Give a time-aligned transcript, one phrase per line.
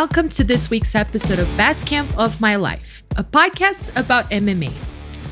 [0.00, 4.72] welcome to this week's episode of Best Camp of My Life, a podcast about MMA.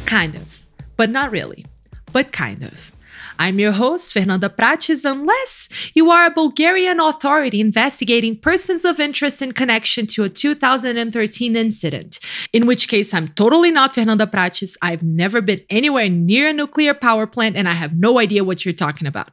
[0.06, 0.62] Kind of,
[0.96, 1.66] but not really,
[2.12, 2.92] but kind of.
[3.40, 9.42] I'm your host, Fernanda Prates, unless you are a Bulgarian authority investigating persons of interest
[9.42, 12.20] in connection to a 2013 incident,
[12.52, 14.76] in which case I'm totally not Fernanda Prates.
[14.80, 18.64] I've never been anywhere near a nuclear power plant and I have no idea what
[18.64, 19.32] you're talking about.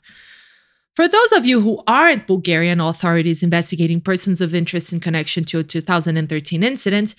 [0.99, 5.59] For those of you who aren't Bulgarian authorities investigating persons of interest in connection to
[5.59, 7.15] a 2013 incident,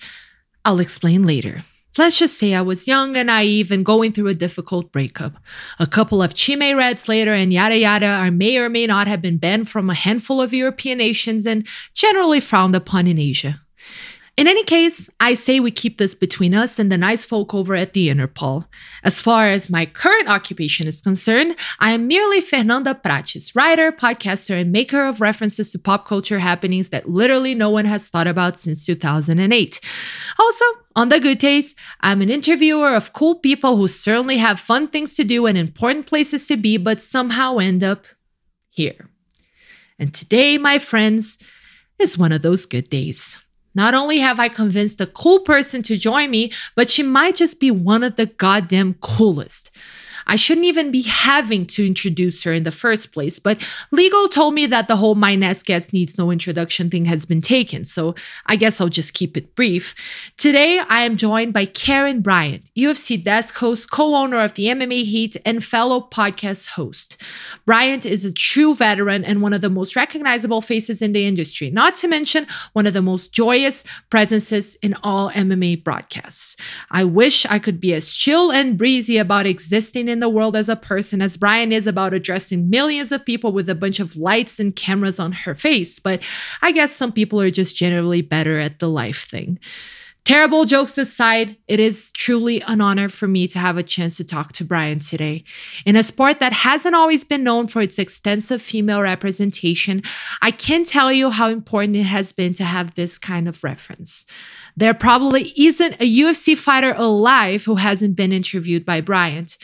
[0.63, 1.63] I'll explain later.
[1.97, 5.33] Let's just say I was young and naive and going through a difficult breakup.
[5.79, 9.19] A couple of Chime Reds later and yada yada, I may or may not have
[9.19, 13.61] been banned from a handful of European nations and generally frowned upon in Asia.
[14.37, 17.75] In any case, I say we keep this between us and the nice folk over
[17.75, 18.65] at the Interpol.
[19.03, 24.59] As far as my current occupation is concerned, I am merely Fernanda Prates, writer, podcaster,
[24.59, 28.57] and maker of references to pop culture happenings that literally no one has thought about
[28.57, 29.81] since 2008.
[30.39, 30.65] Also,
[30.95, 35.15] on the good days, I'm an interviewer of cool people who certainly have fun things
[35.17, 38.05] to do and important places to be, but somehow end up
[38.69, 39.09] here.
[39.99, 41.37] And today, my friends,
[41.99, 43.39] is one of those good days.
[43.73, 47.59] Not only have I convinced a cool person to join me, but she might just
[47.59, 49.71] be one of the goddamn coolest.
[50.31, 54.53] I shouldn't even be having to introduce her in the first place, but legal told
[54.53, 58.15] me that the whole my next guest needs no introduction thing has been taken, so
[58.45, 59.93] I guess I'll just keep it brief.
[60.37, 65.03] Today, I am joined by Karyn Bryant, UFC desk host, co owner of the MMA
[65.03, 67.17] Heat, and fellow podcast host.
[67.65, 71.69] Bryant is a true veteran and one of the most recognizable faces in the industry,
[71.69, 76.55] not to mention one of the most joyous presences in all MMA broadcasts.
[76.89, 80.69] I wish I could be as chill and breezy about existing in the world as
[80.69, 84.59] a person as Bryant is about addressing millions of people with a bunch of lights
[84.59, 85.99] and cameras on her face.
[85.99, 86.21] But
[86.61, 89.59] I guess some people are just generally better at the life thing.
[90.23, 94.23] Terrible jokes aside, it is truly an honor for me to have a chance to
[94.23, 95.43] talk to Bryant today.
[95.83, 100.03] In a sport that hasn't always been known for its extensive female representation,
[100.39, 104.25] I can tell you how important it has been to have this kind of reference.
[104.77, 109.57] There probably isn't a UFC fighter alive who hasn't been interviewed by Bryant.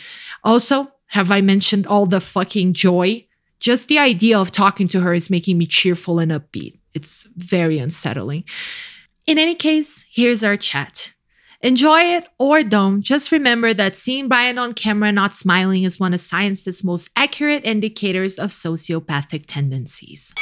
[0.44, 3.28] Also, have I mentioned all the fucking joy?
[3.60, 6.80] Just the idea of talking to her is making me cheerful and upbeat.
[6.96, 8.44] It's very unsettling.
[9.28, 11.14] In any case, here's our chat.
[11.62, 13.02] Enjoy it or don't.
[13.02, 17.66] Just remember that seeing Bryant on camera not smiling is one of science's most accurate
[17.66, 20.34] indicators of sociopathic tendencies.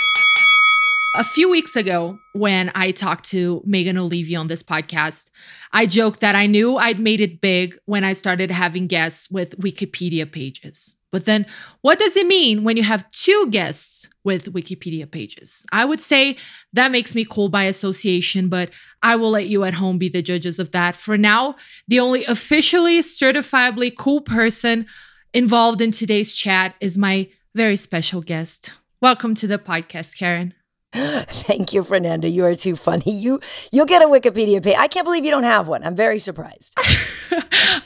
[1.17, 5.29] A few weeks ago, when I talked to Megan Olivi on this podcast,
[5.71, 9.57] I joked that I knew I'd made it big when I started having guests with
[9.57, 10.97] Wikipedia pages.
[11.13, 11.45] But then,
[11.79, 15.65] what does it mean when you have two guests with Wikipedia pages?
[15.71, 16.35] I would say
[16.73, 18.71] that makes me cool by association, but
[19.01, 20.97] I will let you at home be the judges of that.
[20.97, 21.55] For now,
[21.87, 24.85] the only officially certifiably cool person
[25.33, 28.73] involved in today's chat is my very special guest.
[28.99, 30.51] Welcome to the podcast, Karyn.
[31.27, 32.29] Thank you, Fernanda.
[32.29, 33.11] You are too funny.
[33.11, 33.41] You
[33.73, 34.75] you'll get a Wikipedia page.
[34.77, 35.83] I can't believe you don't have one.
[35.83, 36.73] I'm very surprised.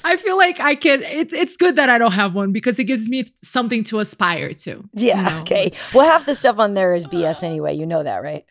[0.04, 1.02] I feel like I can.
[1.02, 4.54] It's it's good that I don't have one because it gives me something to aspire
[4.54, 4.88] to.
[4.94, 5.18] Yeah.
[5.18, 5.42] You know?
[5.42, 5.72] Okay.
[5.94, 7.74] Well, half the stuff on there is BS anyway.
[7.74, 8.46] You know that, right?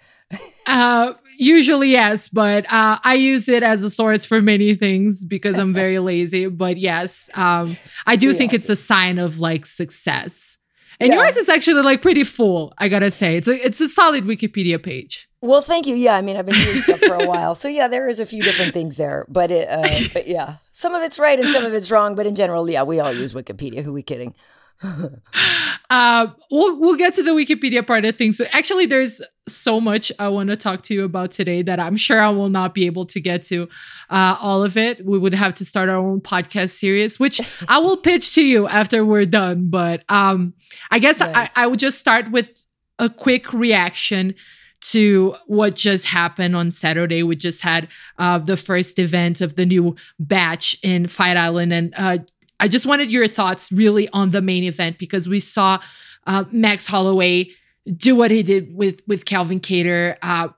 [0.67, 5.57] uh, usually yes, but uh, I use it as a source for many things because
[5.57, 6.49] I'm very lazy.
[6.49, 7.77] But yes, um,
[8.07, 8.33] I do yeah.
[8.35, 10.58] think it's a sign of like success.
[11.01, 11.23] And yeah.
[11.23, 13.37] yours is actually like pretty full, I gotta say.
[13.37, 15.28] It's a it's a solid Wikipedia page.
[15.41, 15.95] Well, thank you.
[15.95, 18.27] Yeah, I mean, I've been doing stuff for a while, so yeah, there is a
[18.27, 21.65] few different things there, but it, uh, but yeah, some of it's right and some
[21.65, 22.15] of it's wrong.
[22.15, 23.83] But in general, yeah, we all use Wikipedia.
[23.83, 24.35] Who we kidding?
[25.91, 28.37] uh, we'll we'll get to the Wikipedia part of things.
[28.37, 31.97] So actually, there's so much I want to talk to you about today that I'm
[31.97, 33.69] sure I will not be able to get to
[34.11, 35.05] uh, all of it.
[35.05, 38.67] We would have to start our own podcast series, which I will pitch to you
[38.67, 39.69] after we're done.
[39.71, 40.55] But um,
[40.91, 41.21] I guess.
[41.21, 42.65] I, I would just start with
[42.99, 44.35] a quick reaction
[44.81, 47.23] to what just happened on Saturday.
[47.23, 47.89] We just had
[48.19, 52.19] uh, the first event of the new batch in Fight Island, and uh,
[52.61, 55.81] I just wanted your thoughts really on the main event because we saw
[56.27, 57.51] uh, Max Holloway
[57.97, 60.17] do what he did with with Calvin Kattar.
[60.23, 60.49] Uh,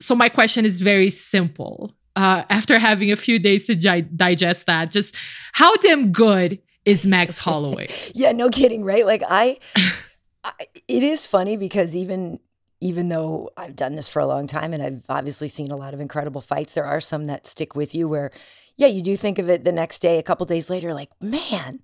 [0.00, 1.92] so my question is very simple.
[2.16, 5.14] Uh, after having a few days to gi- digest that, just
[5.52, 7.86] how damn good is Max Holloway?
[8.14, 9.06] yeah, no kidding, right?
[9.06, 9.56] Like I,
[10.44, 10.52] I,
[10.88, 12.40] it is funny because even
[12.80, 15.94] even though I've done this for a long time and I've obviously seen a lot
[15.94, 18.30] of incredible fights, there are some that stick with you where,
[18.76, 21.80] yeah, you do think of it the next day, a couple days later, like, man,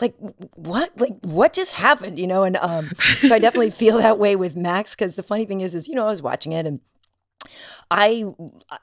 [0.00, 0.14] like
[0.56, 4.34] what like what just happened you know and um so i definitely feel that way
[4.34, 6.80] with max because the funny thing is is you know i was watching it and
[7.90, 8.24] I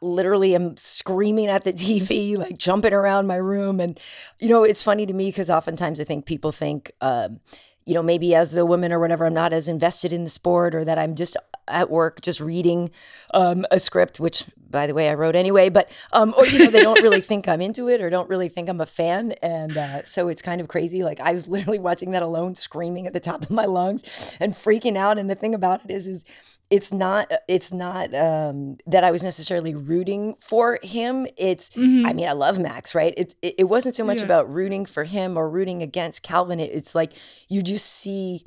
[0.02, 3.80] literally am screaming at the TV, like jumping around my room.
[3.80, 4.00] And,
[4.40, 7.40] you know, it's funny to me because oftentimes I think people think, um,
[7.86, 10.76] you know, maybe as a woman or whatever, I'm not as invested in the sport
[10.76, 11.38] or that I'm just
[11.68, 12.92] at work just reading
[13.34, 15.70] um, a script, which by the way I wrote anyway.
[15.70, 18.50] But um, or you know they don't really think I'm into it or don't really
[18.50, 21.04] think I'm a fan, and uh, so it's kind of crazy.
[21.04, 24.54] Like I was literally watching that alone, screaming at the top of my lungs and
[24.54, 25.18] freaking out.
[25.18, 26.26] And the thing about it is, is
[26.70, 31.26] it's not it's not um, that I was necessarily rooting for him.
[31.38, 32.06] It's mm-hmm.
[32.06, 33.14] I mean I love Max, right?
[33.18, 34.26] It it, it wasn't so much yeah.
[34.26, 36.60] about rooting for him or rooting against Calvin.
[36.60, 37.14] It, it's like
[37.50, 38.44] you just see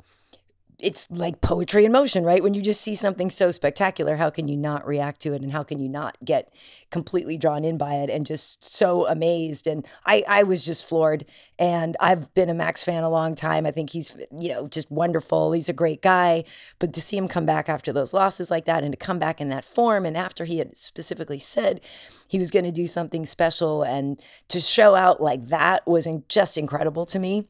[0.79, 2.43] it's like poetry in motion, right?
[2.43, 5.51] When you just see something so spectacular, how can you not react to it and
[5.51, 6.53] how can you not get
[6.91, 9.67] completely drawn in by it and just so amazed?
[9.67, 11.25] And I, I was just floored.
[11.59, 13.65] And I've been a Max fan a long time.
[13.65, 15.51] I think he's, you know, just wonderful.
[15.51, 16.43] He's a great guy.
[16.79, 19.39] But to see him come back after those losses like that and to come back
[19.39, 21.81] in that form and after he had specifically said
[22.27, 26.57] he was going to do something special and to show out like that was just
[26.57, 27.47] incredible to me.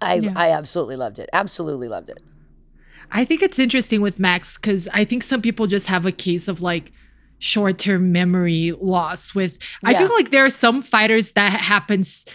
[0.00, 0.32] I, yeah.
[0.36, 1.30] I absolutely loved it.
[1.32, 2.22] Absolutely loved it.
[3.10, 6.48] I think it's interesting with Max because I think some people just have a case
[6.48, 6.92] of like
[7.38, 9.34] short term memory loss.
[9.34, 9.90] With yeah.
[9.90, 12.26] I feel like there are some fighters that happens.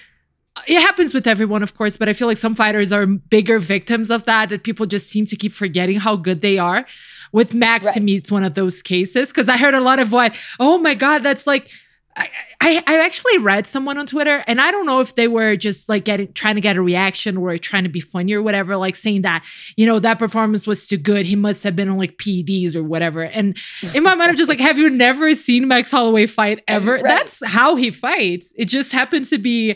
[0.56, 3.60] Uh, it happens with everyone, of course, but I feel like some fighters are bigger
[3.60, 4.50] victims of that.
[4.50, 6.86] That people just seem to keep forgetting how good they are.
[7.31, 7.94] With Max, right.
[7.94, 10.80] to me, it's one of those cases because I heard a lot of what, oh
[10.80, 11.69] my god, that's like
[12.15, 12.29] I,
[12.61, 15.88] I, I actually read someone on Twitter, and I don't know if they were just
[15.88, 18.95] like getting trying to get a reaction or trying to be funny or whatever, like
[18.95, 19.45] saying that
[19.77, 21.25] you know that performance was too good.
[21.25, 23.23] He must have been on like PEDs or whatever.
[23.23, 23.57] And
[23.95, 26.94] in my mind, I'm just like, have you never seen Max Holloway fight ever?
[26.94, 27.03] Right.
[27.03, 28.53] That's how he fights.
[28.57, 29.75] It just happens to be.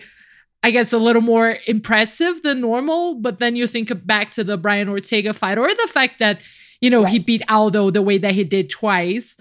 [0.65, 4.55] I guess a little more impressive than normal, but then you think back to the
[4.57, 6.39] Brian Ortega fight or the fact that,
[6.79, 7.11] you know, right.
[7.11, 9.35] he beat Aldo the way that he did twice.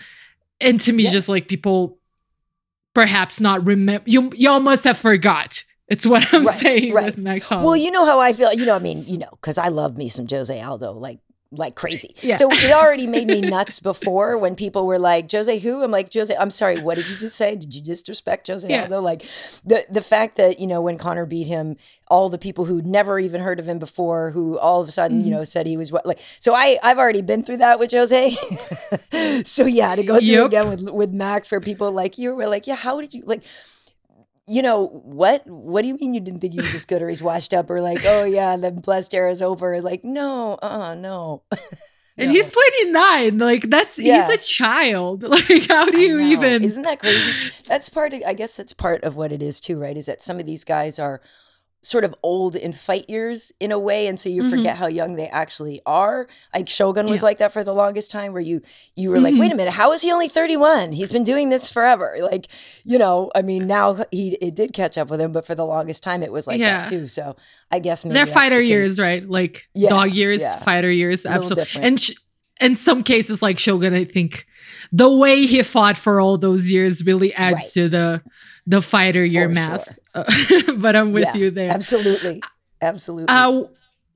[0.60, 1.12] And to me, yeah.
[1.12, 2.00] just like people
[2.94, 4.04] perhaps not remember.
[4.08, 5.64] You y'all must have forgot.
[5.88, 7.16] It's what I'm right, saying right.
[7.50, 8.52] Well, you know how I feel.
[8.52, 10.92] You know, I mean, you know, because I love me some Jose Aldo.
[10.92, 11.18] Like
[11.52, 12.14] like crazy.
[12.22, 12.36] Yeah.
[12.36, 15.82] So it already made me nuts before when people were like, Jose who?
[15.82, 17.56] I'm like, Jose, I'm sorry, what did you just say?
[17.56, 18.82] Did you disrespect Jose yeah.
[18.82, 19.00] Aldo?
[19.00, 19.20] Like
[19.64, 21.76] the the fact that, you know, when Conor beat him,
[22.08, 25.18] all the people who'd never even heard of him before, who all of a sudden,
[25.18, 25.26] mm-hmm.
[25.26, 27.92] you know, said he was what like so I I've already been through that with
[27.92, 28.30] Jose.
[29.44, 30.46] so yeah, to go through yep.
[30.46, 33.44] again with with Max for people like you were like, yeah, how did you like
[34.48, 37.08] you know what what do you mean you didn't think he was this good or
[37.08, 40.94] he's washed up or like oh yeah the blessed era is over like no uh
[40.94, 41.42] no
[42.18, 42.34] And no.
[42.34, 43.38] he's 29.
[43.38, 44.28] Like that's yeah.
[44.28, 45.22] he's a child.
[45.32, 47.32] Like how do you even Isn't that crazy?
[47.66, 49.96] That's part of I guess that's part of what it is too, right?
[49.96, 51.22] Is that some of these guys are
[51.84, 54.50] sort of old in fight years in a way and so you mm-hmm.
[54.52, 57.24] forget how young they actually are like shogun was yeah.
[57.24, 58.62] like that for the longest time where you
[58.94, 59.24] you were mm-hmm.
[59.24, 62.46] like wait a minute how is he only 31 he's been doing this forever like
[62.84, 65.66] you know i mean now he it did catch up with him but for the
[65.66, 66.82] longest time it was like yeah.
[66.82, 67.34] that too so
[67.72, 69.90] i guess maybe they're fighter the years right like yeah.
[69.90, 72.14] dog years fighter years absolutely and sh-
[72.60, 74.46] in some cases like shogun i think
[74.92, 77.70] the way he fought for all those years really adds right.
[77.74, 78.22] to the
[78.66, 80.01] the fighter year math sure.
[80.76, 81.70] but I'm with yeah, you there.
[81.70, 82.42] Absolutely.
[82.80, 83.28] Absolutely.
[83.28, 83.64] Uh,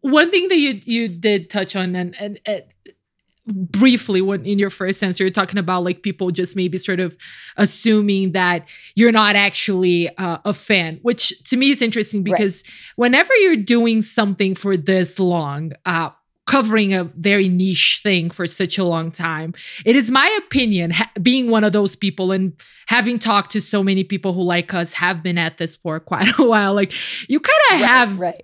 [0.00, 2.64] one thing that you you did touch on and and, and
[3.46, 7.16] briefly when in your first answer you're talking about like people just maybe sort of
[7.56, 12.92] assuming that you're not actually uh, a fan which to me is interesting because right.
[12.96, 16.10] whenever you're doing something for this long uh,
[16.46, 19.52] covering a very niche thing for such a long time.
[19.84, 22.52] It is my opinion, ha- being one of those people and
[22.86, 26.38] having talked to so many people who, like us, have been at this for quite
[26.38, 26.74] a while.
[26.74, 26.92] Like,
[27.28, 28.42] you kind of right, have right.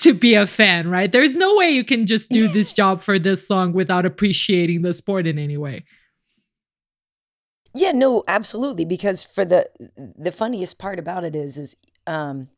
[0.00, 1.10] to be a fan, right?
[1.10, 4.92] There's no way you can just do this job for this long without appreciating the
[4.92, 5.84] sport in any way.
[7.74, 8.84] Yeah, no, absolutely.
[8.84, 11.76] Because for the the funniest part about it is, is
[12.06, 12.48] um,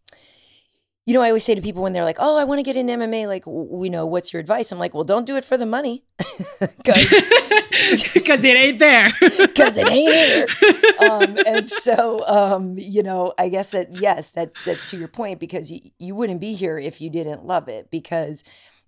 [1.10, 2.76] you know, I always say to people when they're like, "Oh, I want to get
[2.76, 4.70] in MMA," like, you know, what's your advice?
[4.70, 6.04] I'm like, "Well, don't do it for the money,
[6.60, 6.94] because
[8.44, 10.46] it ain't there, because it ain't here."
[11.10, 15.40] Um, and so, um, you know, I guess that yes, that that's to your point
[15.40, 18.44] because you you wouldn't be here if you didn't love it because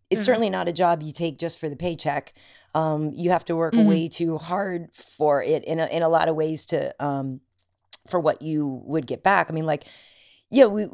[0.08, 0.24] it's mm-hmm.
[0.24, 2.34] certainly not a job you take just for the paycheck.
[2.72, 3.88] Um, you have to work mm-hmm.
[3.88, 7.40] way too hard for it in a, in a lot of ways to um,
[8.08, 9.50] for what you would get back.
[9.50, 9.82] I mean, like,
[10.52, 10.86] yeah, we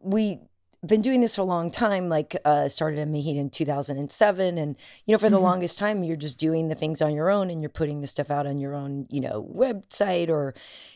[0.00, 0.38] we
[0.84, 4.58] been doing this for a long time like uh started at MMA Heat in 2007
[4.58, 5.44] and you know for the mm-hmm.
[5.44, 8.32] longest time you're just doing the things on your own and you're putting the stuff
[8.32, 10.54] out on your own you know website or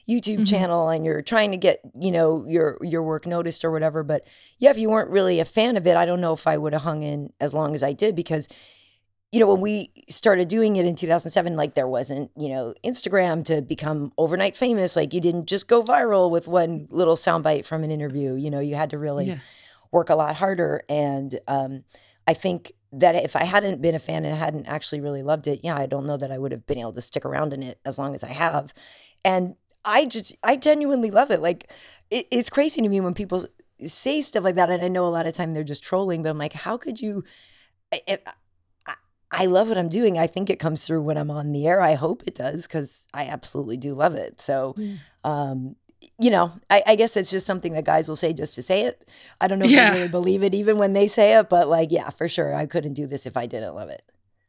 [0.09, 0.45] YouTube mm-hmm.
[0.45, 4.27] channel and you're trying to get you know your your work noticed or whatever but
[4.59, 6.73] yeah if you weren't really a fan of it I don't know if I would
[6.73, 8.49] have hung in as long as I did because
[9.37, 13.45] you know, when we started doing it in 2007, like there wasn't, you know, Instagram
[13.45, 14.97] to become overnight famous.
[14.97, 18.35] Like you didn't just go viral with one little soundbite from an interview.
[18.35, 19.39] You know, you had to really Yeah.
[19.93, 20.83] work a lot harder.
[20.89, 21.85] And um,
[22.27, 25.61] I think that if I hadn't been a fan and hadn't actually really loved it,
[25.63, 27.79] yeah, I don't know that I would have been able to stick around in it
[27.85, 28.73] as long as I have.
[29.25, 31.41] And I just, I genuinely love it.
[31.43, 31.71] Like,
[32.11, 33.45] it, it's crazy to me when people
[33.79, 34.71] say stuff like that.
[34.71, 37.01] And I know a lot of time they're just trolling, but I'm like, how could
[37.01, 37.23] you?
[37.93, 38.19] I,
[39.33, 40.19] I, love what I'm doing.
[40.19, 41.81] I think it comes through when I'm on the air.
[41.81, 44.41] I hope it does because I absolutely do love it.
[44.41, 44.75] So,
[45.25, 45.77] um,
[46.21, 48.83] you know, I, I guess it's just something that guys will say just to say
[48.83, 49.07] it.
[49.41, 49.91] I don't know if Yeah.
[49.91, 52.55] I really believe it even when they say it, but like, yeah, for sure.
[52.55, 54.03] I couldn't do this if I didn't love it.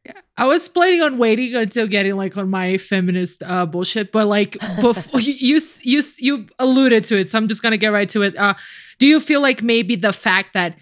[0.06, 0.12] Yeah.
[0.38, 4.56] I was planning on waiting until getting like on my feminist uh, bullshit, but like
[4.80, 8.34] before you you you alluded to it, so I'm just gonna get right to it.
[8.36, 8.54] Uh,
[8.98, 10.76] do you feel like maybe the fact that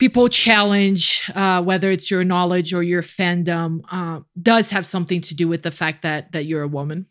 [0.00, 5.34] people challenge uh, whether it's your knowledge or your fandom uh, does have something to
[5.34, 7.06] do with the fact that that you're a woman?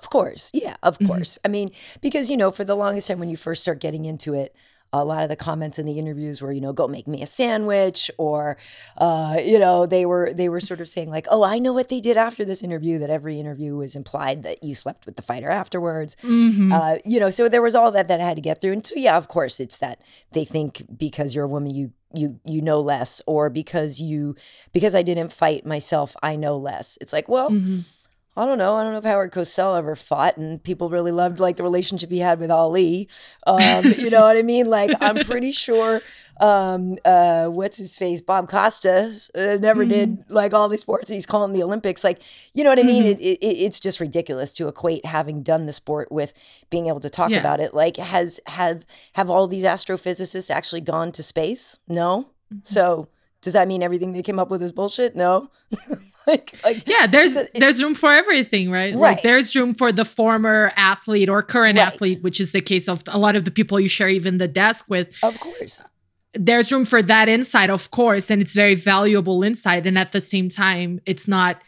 [0.00, 0.50] Of course.
[0.52, 1.06] Yeah, of Mhm.
[1.06, 1.38] course.
[1.44, 1.70] I mean,
[2.02, 4.54] because, you know, for the longest time when you first start getting into it,
[4.92, 7.26] a lot of the comments in the interviews were, you know, go make me a
[7.26, 8.56] sandwich or
[8.98, 11.88] uh, you know, they were they were sort of saying like, "Oh, I know what
[11.88, 15.22] they did after this interview that every interview was implied that you slept with the
[15.22, 16.72] fighter afterwards." Mhm.
[16.72, 18.72] Uh, you know, so there was all that that I had to get through.
[18.72, 20.00] And so yeah, of course, it's that
[20.32, 24.36] they think because you're a woman you you you know less or because you
[24.72, 26.96] because I didn't fight myself, I know less.
[27.00, 27.88] It's like, well, Mhm.
[28.36, 28.74] I don't know.
[28.74, 32.10] I don't know if Howard Cosell ever fought, and people really loved like the relationship
[32.10, 33.08] he had with Ali.
[33.46, 34.66] Um, you know what I mean?
[34.66, 36.00] Like I'm pretty sure.
[36.40, 38.20] Um, uh, what's his face?
[38.20, 42.02] Bob Costa uh, never did like all these sports he's calling the Olympics.
[42.02, 42.20] Like
[42.54, 43.04] you know what I mean?
[43.04, 46.32] It, it, it's just ridiculous to equate having done the sport with
[46.70, 47.38] being able to talk Yeah.
[47.38, 47.72] about it.
[47.72, 51.78] Like has have have all these astrophysicists actually gone to space?
[51.86, 52.30] No.
[52.64, 53.08] So
[53.42, 55.14] does that mean everything they came up with is bullshit?
[55.14, 55.48] No.
[56.26, 58.92] like like Yeah, there's It's a- there's room for everything, right?
[58.94, 59.00] Right.
[59.14, 61.86] Like there's room for the former athlete or current Right.
[61.86, 64.48] athlete, which is the case of a lot of the people you share even the
[64.48, 65.16] desk with.
[65.22, 65.82] Of course.
[66.36, 69.86] There's room for that insight, of course, and it's very valuable insight.
[69.86, 71.62] And at the same time, it's not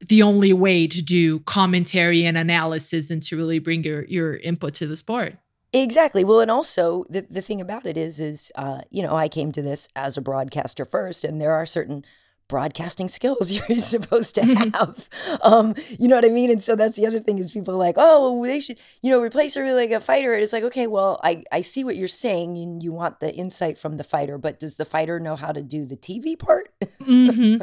[0.00, 4.72] the only way to do commentary and analysis and to really bring your your input
[4.74, 5.34] to the sport.
[5.74, 6.24] Exactly.
[6.24, 9.52] Well, and also the, the thing about it is, is, uh, you know, I came
[9.52, 12.04] to this as a broadcaster first, and there are certain
[12.48, 15.08] broadcasting skills you're supposed to have.
[15.44, 16.50] um, you know what I mean?
[16.50, 19.20] And so that's the other thing is people are like, oh, they should, you know,
[19.22, 20.34] replace her with like a fighter.
[20.34, 23.32] And it's like, okay, well, I, I see what you're saying and you want the
[23.34, 26.72] insight from the fighter, but does the fighter know how to do the TV part?
[27.00, 27.62] Mhm.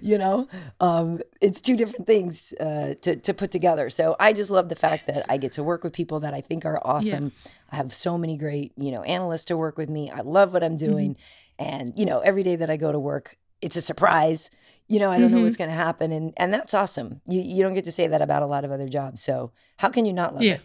[0.02, 0.48] you know,
[0.80, 3.88] um, it's two different things uh, to, to put together.
[3.88, 6.40] So I just love the fact that I get to work with people that I
[6.40, 7.32] think are awesome.
[7.72, 10.10] I have so many great, you know, analysts to work with me.
[10.10, 11.16] I love what I'm doing.
[11.58, 14.50] And, you know, every day that I go to work, it's a surprise.
[14.88, 15.44] You know, I don't know Mhm.
[15.44, 16.12] what's going to happen.
[16.12, 17.20] And, and that's awesome.
[17.26, 19.22] You, you don't get to say that about a lot of other jobs.
[19.22, 20.54] So how can you not love Yeah.
[20.54, 20.60] it?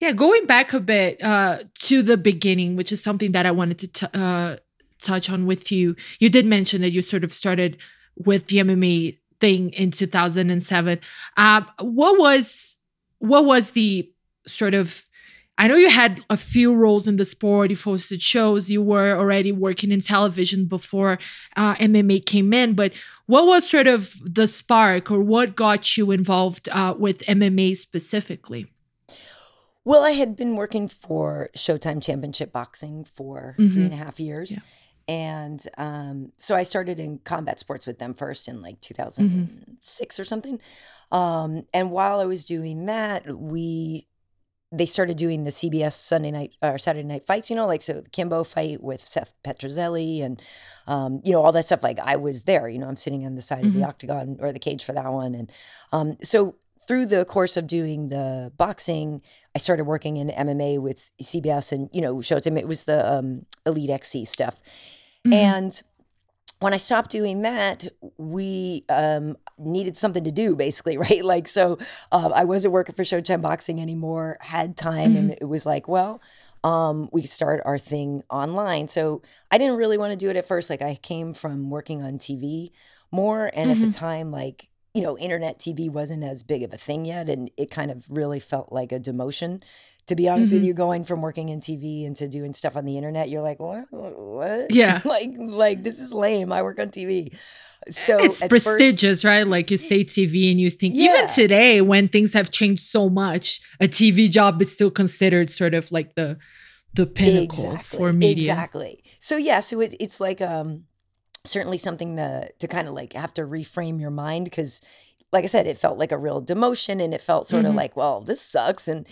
[0.00, 3.78] Yeah, going back a bit uh, to the beginning, which is something that I wanted
[3.80, 4.56] to t- uh,
[5.02, 5.94] touch on with you.
[6.18, 7.76] You did mention that you sort of started
[8.16, 11.00] with the MMA thing in 2007.
[11.36, 12.78] Um, what was
[13.18, 14.10] what was the
[14.46, 15.04] sort of
[15.60, 17.68] I know you had a few roles in the sport.
[17.68, 18.70] You hosted shows.
[18.70, 21.18] You were already working in television before
[21.54, 22.72] uh, MMA came in.
[22.72, 22.94] But
[23.26, 28.72] what was sort of the spark, or what got you involved uh, with MMA specifically?
[29.84, 34.52] Well, I had been working for Showtime Championship Boxing for three and a half years.
[34.52, 34.62] Yeah.
[35.08, 40.24] And um, so I started in combat sports with them first in like 2006 or
[40.24, 40.58] something.
[41.12, 44.06] Um, and while I was doing that, we
[44.72, 47.94] they started doing the CBS Sunday night or Saturday night fights, you know, like so
[48.00, 50.40] the Kimbo fight with Seth Petruzelli and
[50.86, 51.82] um, you know, all that stuff.
[51.82, 54.52] Like I was there, you know, I'm sitting on the side of the octagon or
[54.52, 55.34] the cage for that one.
[55.34, 55.52] And
[55.92, 59.22] um, so through the course of doing the boxing,
[59.54, 62.58] I started working in MMA with CBS and, you know, Showtime.
[62.58, 64.60] It was the um, Elite XC stuff.
[65.32, 65.82] And
[66.60, 67.88] when I stopped doing that,
[68.18, 71.24] we um, needed something to do, basically, right?
[71.24, 71.78] Like, so
[72.12, 76.22] um, I wasn't working for Showtime Boxing anymore, had time, and it was like, well,
[76.62, 78.88] um, we start our thing online.
[78.88, 80.68] So I didn't really want to do it at first.
[80.68, 82.70] Like, I came from working on TV
[83.10, 86.76] more, and at the time, like, you know, internet TV wasn't as big of a
[86.76, 89.62] thing yet, and it kind of really felt like a demotion.
[90.10, 92.96] To be honest with you, going from working in TV into doing stuff on the
[92.96, 93.86] internet, you're like, what?
[93.90, 94.74] What?
[94.74, 95.00] Yeah.
[95.04, 96.50] like, like this is lame.
[96.52, 97.32] I work on TV.
[97.88, 99.46] So it's at first- prestigious, right?
[99.46, 101.14] Like you say TV and you think Yeah.
[101.14, 105.74] even today when things have changed so much, a TV job is still considered sort
[105.74, 106.38] of like the
[106.94, 108.50] the pinnacle for media.
[108.52, 109.04] Exactly.
[109.20, 110.86] So yeah, so it, it's like um
[111.44, 114.80] certainly something to to kind of like have to reframe your mind because
[115.32, 117.68] like I said, it felt like a real demotion and it felt sort Mhm.
[117.70, 118.88] of like, well, this sucks.
[118.88, 119.06] And,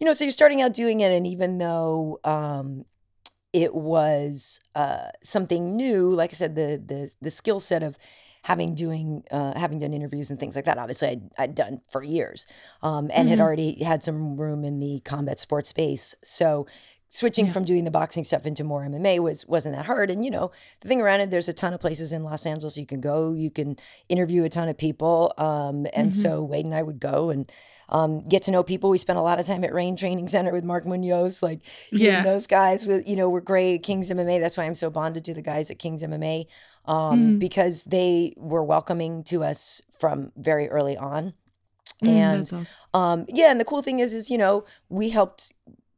[0.00, 1.12] you know, so you're starting out doing it.
[1.12, 2.84] And even though um,
[3.52, 7.98] it was uh, something new, like I said, the, the, the skill set of
[8.44, 12.02] having doing, uh, having done interviews and things like that, obviously I'd, I'd done for
[12.02, 12.46] years
[12.82, 13.42] um, and had Mhm.
[13.42, 16.14] already had some room in the combat sports space.
[16.24, 16.66] So
[17.12, 17.52] switching Yeah.
[17.52, 20.10] from doing the boxing stuff into more MMA was wasn't that hard.
[20.10, 22.78] And you know, the thing around it, there's a ton of places in Los Angeles
[22.78, 23.32] you can go.
[23.32, 23.76] You can
[24.08, 25.34] interview a ton of people.
[25.36, 26.14] Um, and Mhm.
[26.14, 27.50] so Wade and I would go and
[27.88, 28.88] um, get to know people.
[28.90, 31.42] We spent a lot of time at Reign Training Center with Mark Munoz.
[31.42, 32.22] Like, Yeah.
[32.22, 33.82] those guys with you know were great.
[33.82, 34.38] Kings MMA.
[34.38, 36.46] That's why I'm so bonded to the guys at Kings MMA
[36.84, 37.38] um, Mhm.
[37.40, 41.34] because they were welcoming to us from very early on.
[42.04, 42.66] Mm, And awesome.
[42.94, 45.52] um, yeah, and the cool thing is, is you know, we helped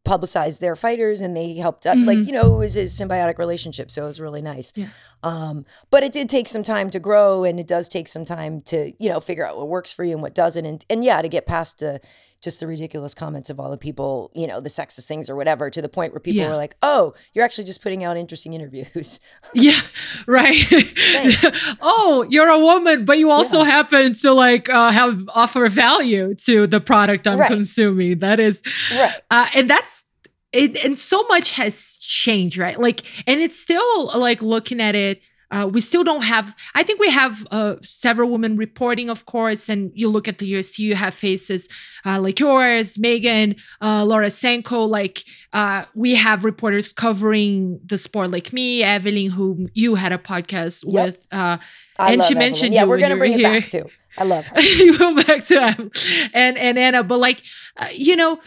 [0.04, 1.86] publicize their fighters, and they helped.
[1.86, 4.72] Uh, Like you know, it was a symbiotic relationship, so it was really nice.
[4.74, 4.88] Yeah.
[5.22, 8.60] Um, but it did take some time to grow, and it does take some time
[8.62, 11.22] to you know figure out what works for you and what doesn't, and and yeah,
[11.22, 12.00] to get past the
[12.42, 15.70] just the ridiculous comments of all the people, you know, the sexist things or whatever,
[15.70, 16.50] to the point where people Yeah.
[16.50, 19.20] were like, "Oh, you're actually just putting out interesting interviews."
[19.54, 19.78] Yeah,
[20.26, 20.56] right.
[21.80, 23.64] oh, you're a woman, but you also Yeah.
[23.66, 27.48] happen to like uh, have offer value to the product I'm Right.
[27.48, 28.18] consuming.
[28.20, 29.14] That is, right.
[29.30, 30.04] uh, and that's
[30.52, 30.82] it.
[30.84, 32.78] And so much has changed, right?
[32.78, 35.20] Like, and it's still like looking at it.
[35.52, 36.56] Uh, we still don't have.
[36.74, 39.68] I think we have uh, several women reporting, of course.
[39.68, 41.68] And you look at the UFC, you have faces
[42.06, 44.80] uh, like yours, Megan, uh, Laura Sanko.
[44.84, 50.18] Like uh, we have reporters covering the sport, like me, Evelyn, who you had a
[50.18, 51.04] podcast Yep.
[51.06, 51.26] with.
[51.30, 51.58] Uh,
[51.98, 52.38] And she Evelyn.
[52.38, 53.60] mentioned yeah, you we're gonna bring were it here.
[53.60, 53.86] back too.
[54.18, 54.60] I love her.
[54.84, 55.90] you go back to Em
[56.34, 57.42] and and Anna, but like,
[57.76, 58.40] uh, you know,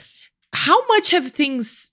[0.53, 1.91] how much have things?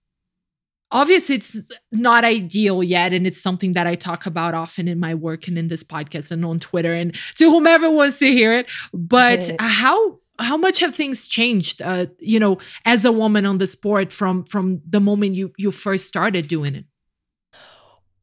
[0.92, 5.14] Obviously, it's not ideal yet, and it's something that I talk about often in my
[5.14, 8.70] work and in this podcast and on Twitter and to whomever wants to hear it.
[8.92, 11.80] But how how much have things changed?
[11.82, 15.70] Uh, you know, as a woman on the sport from from the moment you you
[15.70, 16.84] first started doing it.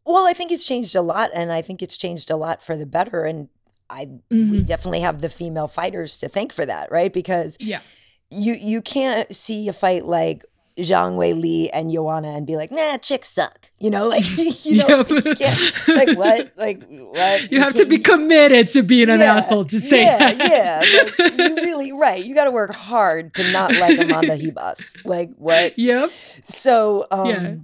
[0.06, 2.76] Well, I think it's changed a lot, and I think it's changed a lot for
[2.78, 3.26] the better.
[3.26, 3.50] And
[3.90, 4.66] I we Mhm.
[4.66, 7.12] definitely have the female fighters to thank for that, right?
[7.12, 7.82] Because Yeah.
[8.30, 10.44] you you can't see a fight like
[10.80, 13.72] Zhang Weili and Joanna and be like, nah, chicks suck.
[13.80, 14.24] You know, like
[14.66, 17.52] you know, you can't, like what, like what?
[17.52, 20.38] You have to be committed to being an Yeah, asshole to say yeah, that.
[20.38, 21.06] yeah.
[21.20, 22.24] Like, you really right.
[22.24, 24.96] You got to work hard to not like Amanda Ribas.
[25.06, 25.78] Like what?
[25.78, 26.10] Yep.
[26.10, 27.56] So, um, Yeah.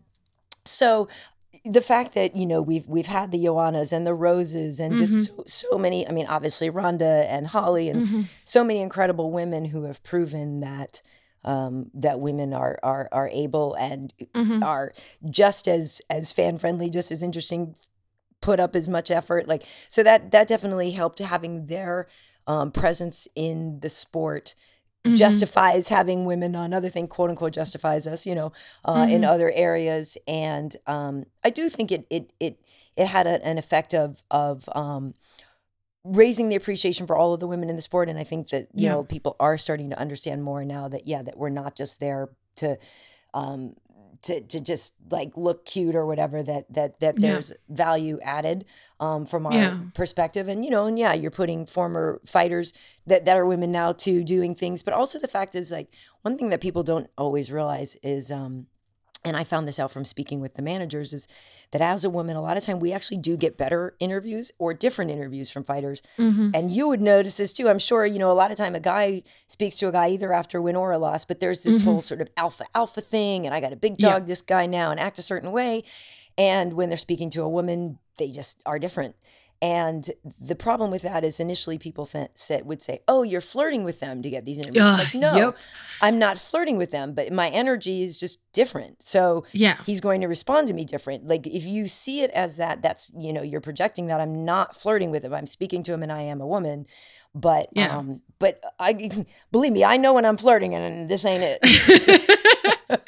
[0.65, 1.07] so
[1.63, 5.31] the fact that you know we've we've had the Joannas and the Roses and just
[5.31, 5.41] Mm-hmm.
[5.47, 6.07] so, so many.
[6.07, 8.41] I mean, obviously Ronda and Holly and Mhm.
[8.43, 11.01] so many incredible women who have proven that
[11.45, 14.63] um, that women are are are able and Mhm.
[14.63, 14.91] are
[15.29, 17.75] just as as fan friendly, just as interesting,
[18.41, 19.47] put up as much effort.
[19.47, 22.07] Like so that that definitely helped having their
[22.47, 24.53] um, presence in the sport
[25.05, 25.15] Mhm.
[25.15, 28.51] justifies having women on other thing quote unquote justifies us you know
[28.85, 29.27] uh, in Mhm.
[29.27, 32.59] other areas and um, i do think it it it
[32.95, 35.13] it had a, an effect of of um,
[36.05, 38.67] raising the appreciation for all of the women in the sport and i think that
[38.73, 38.91] you Yeah.
[38.91, 42.29] know people are starting to understand more now that yeah that we're not just there
[42.57, 42.77] to
[43.33, 43.73] um
[44.21, 47.33] to, to just like look cute or whatever that that that Yeah.
[47.33, 48.65] there's value added
[48.99, 49.77] um, from our Yeah.
[49.93, 52.73] perspective and you know and yeah you're putting former fighters
[53.05, 55.89] that, that are women now to doing things but also the fact is like
[56.21, 58.67] one thing that people don't always realize is um
[59.25, 61.27] and I found this out from speaking with the managers is
[61.71, 64.73] that as a woman, a lot of time we actually do get better interviews or
[64.73, 66.01] different interviews from fighters.
[66.17, 66.51] Mhm.
[66.55, 67.67] And you would notice this too.
[67.67, 70.31] I'm sure, you know, a lot of time a guy speaks to a guy either
[70.31, 71.85] after a win or a loss, but there's this Mhm.
[71.85, 73.45] whole sort of alpha alpha thing.
[73.45, 74.11] And I got a big Yeah.
[74.11, 75.83] dog this guy now and act a certain way.
[76.37, 79.15] And when they're speaking to a woman, they just are different.
[79.61, 83.85] And the problem with that is initially people th- said, would say, "Oh, you're flirting
[83.85, 85.57] with them to get these interviews." I'm like, no, yep.
[86.01, 89.01] I'm not flirting with them, but my energy is just different.
[89.03, 89.77] So Yeah.
[89.85, 91.25] he's going to respond to me different.
[91.27, 94.75] Like if you see it as that, that's you know you're projecting that I'm not
[94.75, 95.33] flirting with him.
[95.33, 96.85] I'm speaking to him, and I am a woman.
[97.33, 97.97] But Yeah.
[97.97, 99.09] um, but I
[99.53, 101.59] believe me, I know when I'm flirting, and this ain't it.
[102.89, 103.03] That's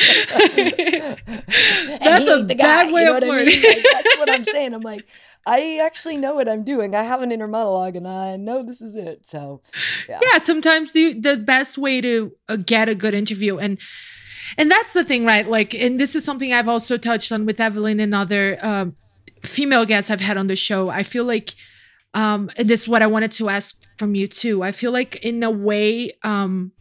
[2.27, 3.61] a the bad guy, way you know of what I mean?
[3.63, 4.73] like, that's what I'm saying.
[4.73, 5.07] I'm like,
[5.45, 6.95] I actually know what I'm doing.
[6.95, 9.27] I have an inner monologue, and I know this is it.
[9.27, 9.61] So,
[10.09, 10.19] yeah.
[10.21, 13.79] yeah sometimes you, the best way to uh, get a good interview and
[14.57, 17.59] and that's the thing right like and this is something i've also touched on with
[17.59, 18.95] evelyn and other um,
[19.43, 21.53] female guests i've had on the show i feel like
[22.13, 25.17] um and this is what i wanted to ask from you too i feel like
[25.17, 26.71] in a way um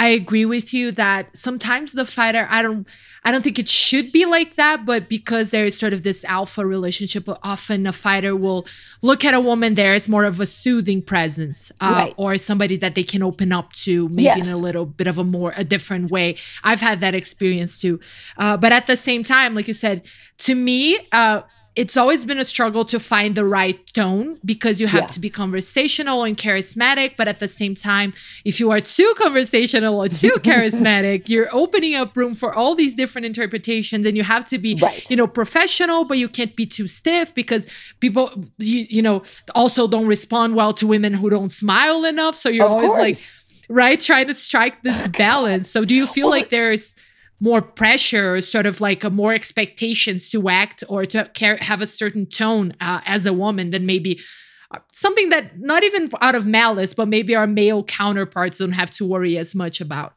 [0.00, 2.88] I agree with you that sometimes the fighter, I don't
[3.22, 6.24] I don't think it should be like that, but because there is sort of this
[6.24, 8.66] alpha relationship, often a fighter will
[9.02, 12.14] look at a woman there as more of a soothing presence, uh, right.
[12.16, 14.48] or somebody that they can open up to, maybe yes.
[14.48, 16.36] in a little bit of a more a different way.
[16.64, 18.00] I've had that experience too,
[18.38, 20.08] uh, but at the same time, like you said,
[20.38, 20.98] to me.
[21.12, 21.42] Uh,
[21.76, 25.06] it's always been a struggle to find the right tone because you have yeah.
[25.06, 28.12] to be conversational and charismatic but at the same time
[28.44, 32.96] if you are too conversational or too charismatic you're opening up room for all these
[32.96, 35.08] different interpretations and you have to be right.
[35.10, 37.66] you know professional but you can't be too stiff because
[38.00, 39.22] people you, you know
[39.54, 43.34] also don't respond well to women who don't smile enough so you're of always course.
[43.68, 46.96] like right trying to strike this balance so do you feel well, like there's
[47.40, 51.86] more pressure, sort of like a more expectations to act or to care, have a
[51.86, 54.20] certain tone uh, as a woman than maybe
[54.70, 58.90] uh, something that not even out of malice, but maybe our male counterparts don't have
[58.90, 60.14] to worry as much about.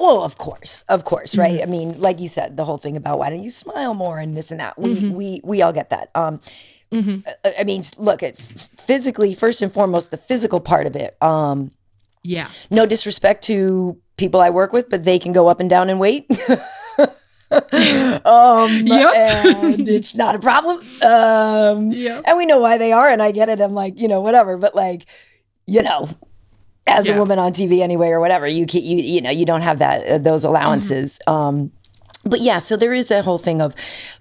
[0.00, 1.60] Well, of course, of course, right?
[1.60, 1.62] Mm-hmm.
[1.62, 4.36] I mean, like you said, the whole thing about why don't you smile more and
[4.36, 4.76] this and that.
[4.76, 5.14] We mm-hmm.
[5.14, 6.10] we we all get that.
[6.16, 6.40] Um,
[6.90, 7.20] mm-hmm.
[7.24, 11.16] Uh, I mean, look at physically first and foremost the physical part of it.
[11.22, 11.70] Um,
[12.24, 12.48] yeah.
[12.70, 15.98] No disrespect to people I work with, but they can go up and down in
[15.98, 16.26] weight.
[17.52, 19.14] um, yep.
[19.14, 20.78] and it's not a problem.
[21.02, 22.24] Um, yep.
[22.26, 23.60] and we know why they are, and I get it.
[23.60, 24.56] I'm like, you know, whatever.
[24.56, 25.06] But like,
[25.66, 26.08] you know,
[26.86, 27.14] as yeah.
[27.14, 29.78] a woman on TV anyway, or whatever, you can, you you know, you don't have
[29.78, 31.20] that uh, those allowances.
[31.26, 31.38] Mm-hmm.
[31.38, 31.72] Um,
[32.24, 33.74] but yeah, so there is that whole thing of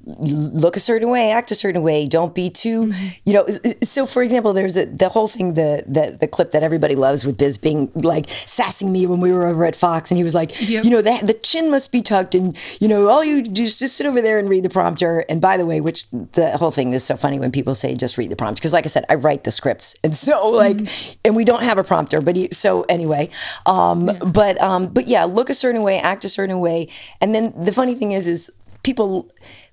[0.06, 3.08] look a certain way, act a certain way, don't be too, mm-hmm.
[3.24, 3.46] you know.
[3.82, 7.26] So for example, there's a, the whole thing, the, the the clip that everybody loves
[7.26, 10.34] with Biz being like sassing me when we were over at Fox, and he was
[10.34, 10.84] like, yep.
[10.84, 13.80] you know, the, the chin must be tucked, and you know, all you do is
[13.80, 15.26] just sit over there and read the prompter.
[15.30, 18.18] And by the way, which the whole thing is so funny when people say just
[18.18, 21.20] read the prompter, because like I said, I write the scripts, and so like, mm-hmm.
[21.26, 23.30] and we don't have a prompter, but he, so anyway,
[23.66, 24.20] um, yeah.
[24.20, 26.88] but um, but yeah, look a certain way, act a certain way,
[27.20, 28.52] and then the funny thing is, is
[28.84, 29.30] people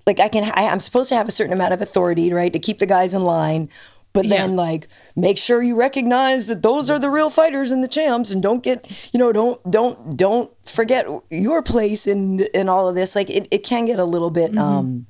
[0.09, 2.59] like I can I, am supposed to have a certain amount of authority, right, to
[2.59, 3.69] keep the guys in line.
[4.11, 7.87] But then, like, make sure you recognize that those are the real fighters and the
[7.87, 12.89] champs, and don't get, you know, don't don't don't forget your place in in all
[12.89, 13.15] of this.
[13.15, 14.51] Like, it, it can get a little bit.
[14.51, 14.59] Mm-hmm.
[14.59, 15.05] um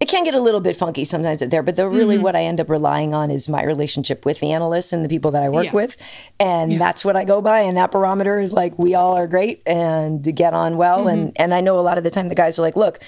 [0.00, 2.24] it can get a little bit funky sometimes there, but the really mm-hmm.
[2.24, 5.32] what I end up relying on is my relationship with the analysts and the people
[5.32, 5.72] that I work yeah.
[5.72, 5.96] with.
[6.38, 6.78] And yeah.
[6.78, 7.60] that's what I go by.
[7.60, 11.00] And that barometer is like, we all are great and get on well.
[11.00, 11.08] Mm-hmm.
[11.08, 13.00] And, and I know a lot of the time the guys are like, look,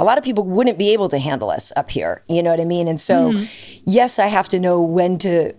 [0.00, 2.22] a lot of people wouldn't be able to handle us up here.
[2.28, 2.88] You know what I mean?
[2.88, 3.82] And so, mm-hmm.
[3.84, 5.54] yes, I have to know when to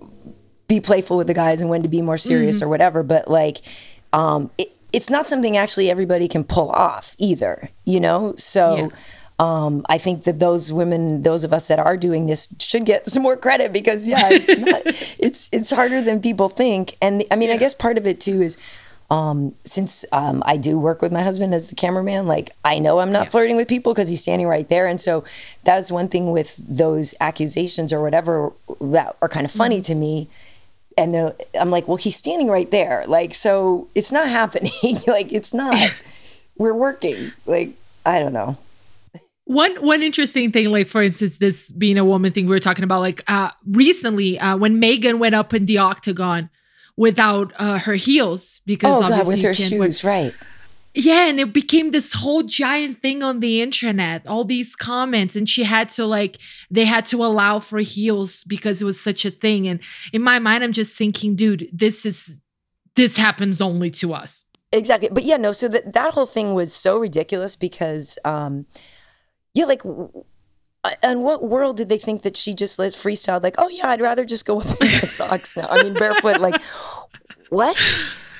[0.68, 2.66] be playful with the guys and when to be more serious mm-hmm.
[2.66, 3.04] or whatever.
[3.04, 3.58] But like,
[4.14, 8.34] um, it, it's not something actually everybody can pull off either, you know?
[8.36, 12.48] So, yes um, I think that those women, those of us that are doing this,
[12.60, 16.96] should get some more credit because yeah, it's not, it's it's harder than people think.
[17.02, 17.56] And I mean, yeah.
[17.56, 18.58] I guess part of it too is
[19.12, 23.00] um, since um, I do work with my husband as the cameraman, like I know
[23.00, 23.30] I'm not yeah.
[23.30, 24.88] flirting with people because he's standing right there.
[24.88, 25.26] And so
[25.66, 29.94] that's one thing with those accusations or whatever that are kind of funny mm-hmm.
[29.94, 30.30] to me.
[30.98, 33.04] And I'm like, well, he's standing right there.
[33.06, 34.72] Like, so it's not happening.
[35.08, 35.76] like, it's not,
[36.58, 37.34] we're working.
[37.46, 37.74] Like,
[38.06, 38.58] I don't know
[39.46, 42.84] one one interesting thing like for instance this being a woman thing we were talking
[42.84, 46.50] about like uh recently uh when megan went up in the octagon
[47.02, 50.36] without uh her heels because oh, obviously God, with her shoes right.
[50.94, 55.50] Yeah and it became this whole giant thing on the internet all these comments and
[55.50, 56.38] she had to like
[56.70, 59.80] they had to allow for heels because it was such a thing and
[60.14, 62.38] in my mind i'm just thinking dude this is
[62.96, 64.44] this happens only to us.
[64.74, 68.68] Exactly but yeah no so that that whole thing was so ridiculous because um
[69.54, 69.82] yeah, like,
[71.04, 73.42] and what world did they think that she just let freestyle?
[73.42, 75.68] Like, oh yeah, I'd rather just go up in my socks now.
[75.70, 76.40] I mean, barefoot.
[76.40, 76.62] Like,
[77.50, 77.78] what?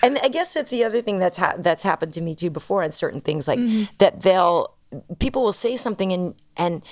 [0.04, 2.84] And I guess that's the other thing that's ha- that's happened to me too before
[2.84, 3.94] on certain things, like mm-hmm.
[4.00, 4.74] that they'll
[5.20, 6.84] people will say something and and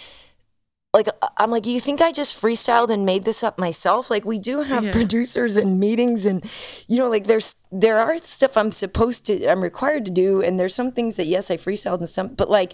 [0.94, 1.08] like
[1.38, 4.10] I'm like, you think I just freestyled and made this up myself?
[4.10, 4.92] Like we do have yeah.
[4.92, 6.44] producers and meetings and
[6.88, 10.60] you know, like there's there are stuff I'm supposed to I'm required to do and
[10.60, 12.74] there's some things that yes I freestyled and some but like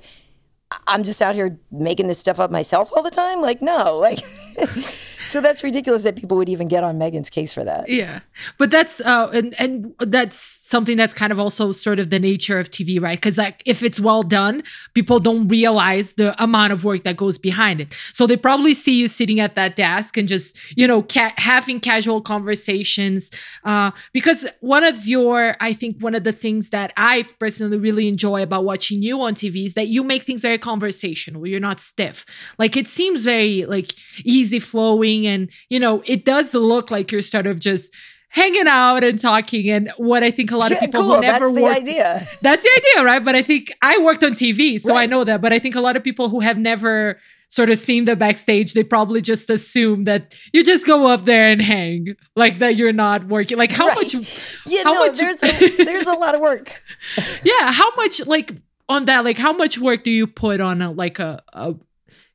[0.87, 3.41] I'm just out here making this stuff up myself all the time.
[3.41, 7.63] Like, no, like, so that's ridiculous that people would even get on Megan's case for
[7.63, 7.89] that.
[7.89, 8.21] Yeah,
[8.57, 10.39] but that's uh, and and that's
[10.75, 13.17] something that's kind of also sort of the nature of TV, right?
[13.17, 14.61] Because like if it's well done,
[14.93, 17.93] people don't realize the amount of work that goes behind it.
[18.11, 21.79] So they probably see you sitting at that desk and just you know ca- having
[21.79, 23.31] casual conversations.
[23.63, 28.09] Uh, because one of your, I think one of the things that I personally really
[28.09, 31.47] enjoy about watching you on TV is that you make things very conversational.
[31.47, 32.25] You're not stiff.
[32.59, 33.93] Like it seems very like
[34.25, 37.95] easy flowing, and you know it does look like you're sort of just
[38.35, 41.15] hanging out and talking and what I think a lot of people cool.
[41.15, 42.27] who never That's the worked idea.
[42.41, 43.23] that's the idea, right?
[43.23, 45.41] But I think I worked on TV, so I know that.
[45.41, 47.17] But I think a lot of people who have never
[47.47, 51.47] sort of seen the backstage, they probably just assume that you just go up there
[51.47, 53.57] and hang, like that you're not working.
[53.57, 54.13] Like how Right.
[54.13, 54.57] much?
[54.67, 56.81] Yeah, How no, much- there's a, there's a lot of work.
[57.43, 58.25] Yeah, how much?
[58.27, 58.51] Like
[58.89, 61.75] on that, like how much work do you put on a like a, a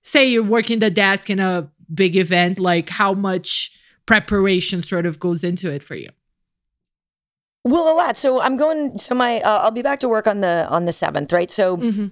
[0.02, 2.58] say you're working the desk in a big event?
[2.58, 3.76] Like how much
[4.10, 6.08] preparation sort of goes into it for you?
[7.64, 8.16] Well, a lot.
[8.16, 8.96] So I'm going.
[8.98, 11.50] So my uh, I'll be back to work on the on the seventh, right?
[11.50, 12.06] So Mm-hmm.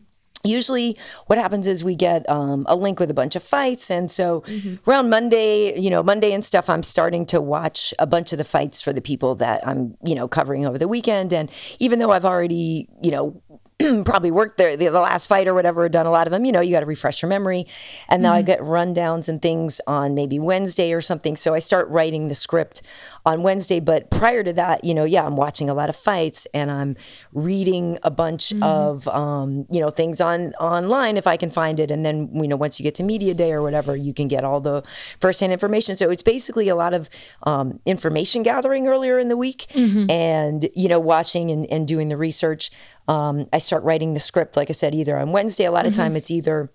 [0.44, 4.08] usually what happens is we get um, a link with a bunch of fights and
[4.08, 4.44] so
[4.86, 8.44] around monday you know monday and stuff i'm starting to watch a bunch of the
[8.44, 12.12] fights for the people that i'm you know covering over the weekend and even though
[12.12, 13.42] i've already you know
[14.04, 16.50] probably worked there the, the last fight or whatever done a lot of them you
[16.50, 17.64] know you got to refresh your memory.
[18.08, 21.36] And now i get rundowns and things on maybe wednesday or something.
[21.36, 22.82] So i start writing the script
[23.24, 23.78] on wednesday.
[23.78, 26.96] But prior to that you know yeah i'm watching a lot of fights and i'm
[27.32, 31.90] reading a bunch of um, you know things on online if i can find it.
[31.90, 34.42] And then you know once you get to media day or whatever you can get
[34.42, 34.82] all the
[35.20, 35.96] firsthand information.
[35.96, 37.08] So it's basically a lot of
[37.44, 39.66] um, information gathering earlier in the week
[40.10, 42.70] and you know watching and, and doing the research
[43.08, 45.94] um, i start writing the script like i said either on wednesday a lot of
[45.94, 46.70] time it's either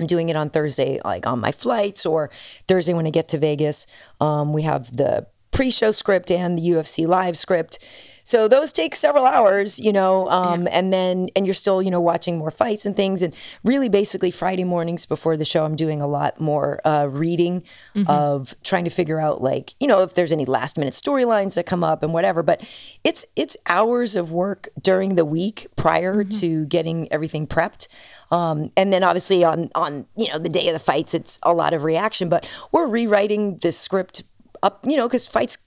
[0.00, 2.30] I'm doing it on Thursday, like on my flights, or
[2.66, 3.86] Thursday when I get to Vegas.
[4.18, 7.78] Um, we have the pre-show script and the UFC live script.
[8.24, 12.00] So those take several hours, you know, um, and then and you're still, you know,
[12.00, 13.22] watching more fights and things.
[13.22, 17.62] And really, basically, Friday mornings before the show, I'm doing a lot more uh, reading
[18.06, 21.66] of trying to figure out, like, you know, if there's any last minute storylines that
[21.66, 22.42] come up and whatever.
[22.42, 22.60] But
[23.04, 27.88] it's it's hours of work during the week prior to getting everything prepped.
[28.30, 31.52] Um, and then obviously on on you know the day of the fights, it's a
[31.52, 32.28] lot of reaction.
[32.28, 34.22] But we're rewriting the script
[34.62, 35.58] up, you know, because fights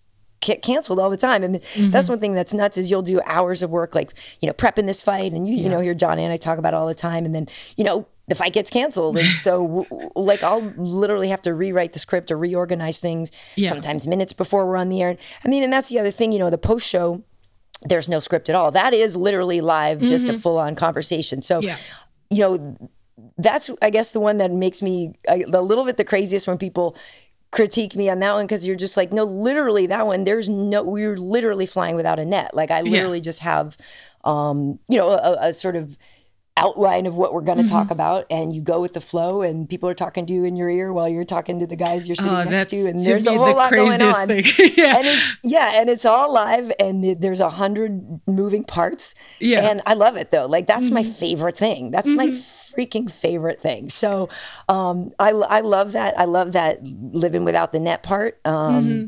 [0.43, 1.43] get canceled all the time.
[1.43, 2.11] And that's mm-hmm.
[2.11, 5.01] one thing that's nuts is you'll do hours of work, like you know, prepping this
[5.01, 7.25] fight, and you you know hear John and I talk about it all the time,
[7.25, 8.07] and then you know.
[8.29, 12.37] The fight gets canceled, and so like I'll literally have to rewrite the script or
[12.37, 13.33] reorganize things.
[13.57, 13.67] Yeah.
[13.67, 15.17] Sometimes minutes before we're on the air.
[15.43, 16.31] I mean, and that's the other thing.
[16.31, 17.25] You know, the post show,
[17.81, 18.71] there's no script at all.
[18.71, 20.39] That is literally live, just a mm-hmm.
[20.39, 21.41] full on conversation.
[21.41, 21.75] So Yeah.
[22.29, 22.89] you know,
[23.37, 26.57] that's I guess the one that makes me a, a little bit the craziest when
[26.57, 26.95] people
[27.53, 30.23] critique me on that one because you're just like, no, literally that one.
[30.23, 32.53] There's no, we're literally flying without a net.
[32.53, 33.77] Like I literally just have,
[34.23, 35.95] um, you know, a, a sort of
[36.55, 37.93] outline of what we're going to talk Mm-hmm.
[37.93, 40.69] about and you go with the flow and people are talking to you in your
[40.69, 43.25] ear while you're talking to the guys you're sitting Oh, next to and to there's
[43.25, 44.29] a whole the lot going on.
[44.29, 44.97] Yeah.
[44.97, 49.57] and it's yeah and it's all live and th- there's a hundred moving parts Yeah.
[49.57, 49.67] Mm-hmm.
[49.67, 52.29] and i love it though like that's my favorite thing that's my
[52.75, 54.29] freaking favorite thing so
[54.69, 59.05] um i i love that i love that living without the net part um Mm-hmm.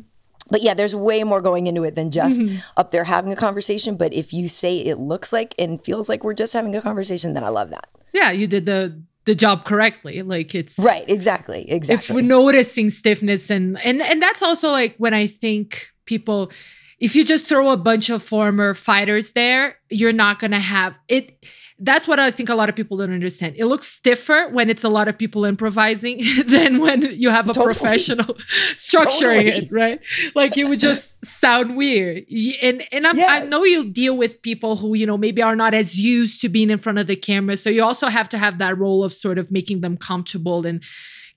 [0.51, 2.39] But yeah, there's way more going into it than just
[2.77, 3.95] up there having a conversation.
[3.97, 7.33] But if you say it looks like and feels like we're just having a conversation,
[7.33, 7.87] then I love that.
[8.13, 10.21] yeah, you did the the job correctly.
[10.21, 11.95] Like it's Right, exactly, exactly.
[11.95, 16.51] if we're noticing stiffness and and and that's also like when I think people
[16.99, 21.43] if you just throw a bunch of former fighters there, you're not gonna have it.
[21.77, 23.55] That's what I think a lot of people don't understand.
[23.57, 27.53] It looks stiffer when it's a lot of people improvising than when you have a
[27.53, 27.73] Totally.
[27.75, 28.25] professional
[28.75, 29.47] structuring Totally.
[29.47, 29.99] it, right?
[30.35, 32.25] Like it would just sound weird.
[32.61, 35.73] And and I'm, I know you deal with people who you know maybe are not
[35.73, 38.57] as used to being in front of the camera, so you also have to have
[38.59, 40.81] that role of sort of making them comfortable and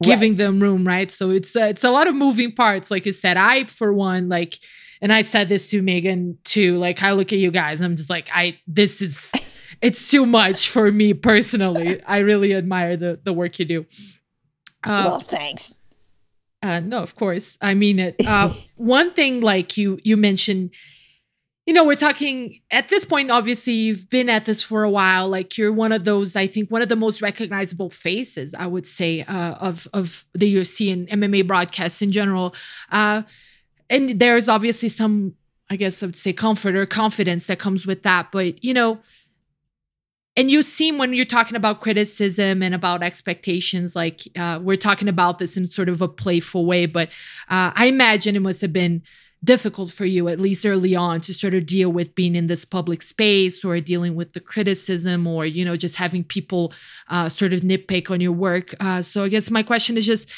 [0.03, 1.11] giving them room, right?
[1.11, 3.37] So it's uh, it's a lot of moving parts, like you said.
[3.37, 4.55] I, for one, like,
[5.03, 6.77] and I said this to Megan too.
[6.77, 9.33] Like, I look at you guys, I'm just like, I this is
[9.81, 12.03] it's too much for me personally.
[12.05, 13.87] I really admire the the work you do.
[14.85, 15.75] Uh, well, thanks.
[16.62, 17.59] uh, no, of course.
[17.61, 18.17] I mean it.
[18.27, 20.71] Uh, one thing, like you, you mentioned,
[21.67, 23.31] you know, we're talking at this point.
[23.31, 25.29] Obviously, you've been at this for a while.
[25.29, 26.35] Like you're one of those.
[26.35, 28.55] I think one of the most recognizable faces.
[28.55, 32.55] I would say uh, of of the UFC and MMA broadcasts in general.
[32.91, 33.23] Uh,
[33.91, 35.35] and there's obviously some,
[35.71, 38.33] I guess, I would say, comfort or confidence that comes with that.
[38.33, 39.01] But you know,
[40.38, 45.09] and you seem when you're talking about criticism and about expectations like uh, we're talking
[45.09, 47.09] about this in sort of a playful way but
[47.48, 49.03] uh, i imagine it must have been
[49.42, 52.64] difficult for you at least early on to sort of deal with being in this
[52.64, 56.72] public space or dealing with the criticism or you know just having people
[57.09, 58.74] uh, sort of nitpick on your work.
[58.81, 60.29] Uh, so i guess my question is just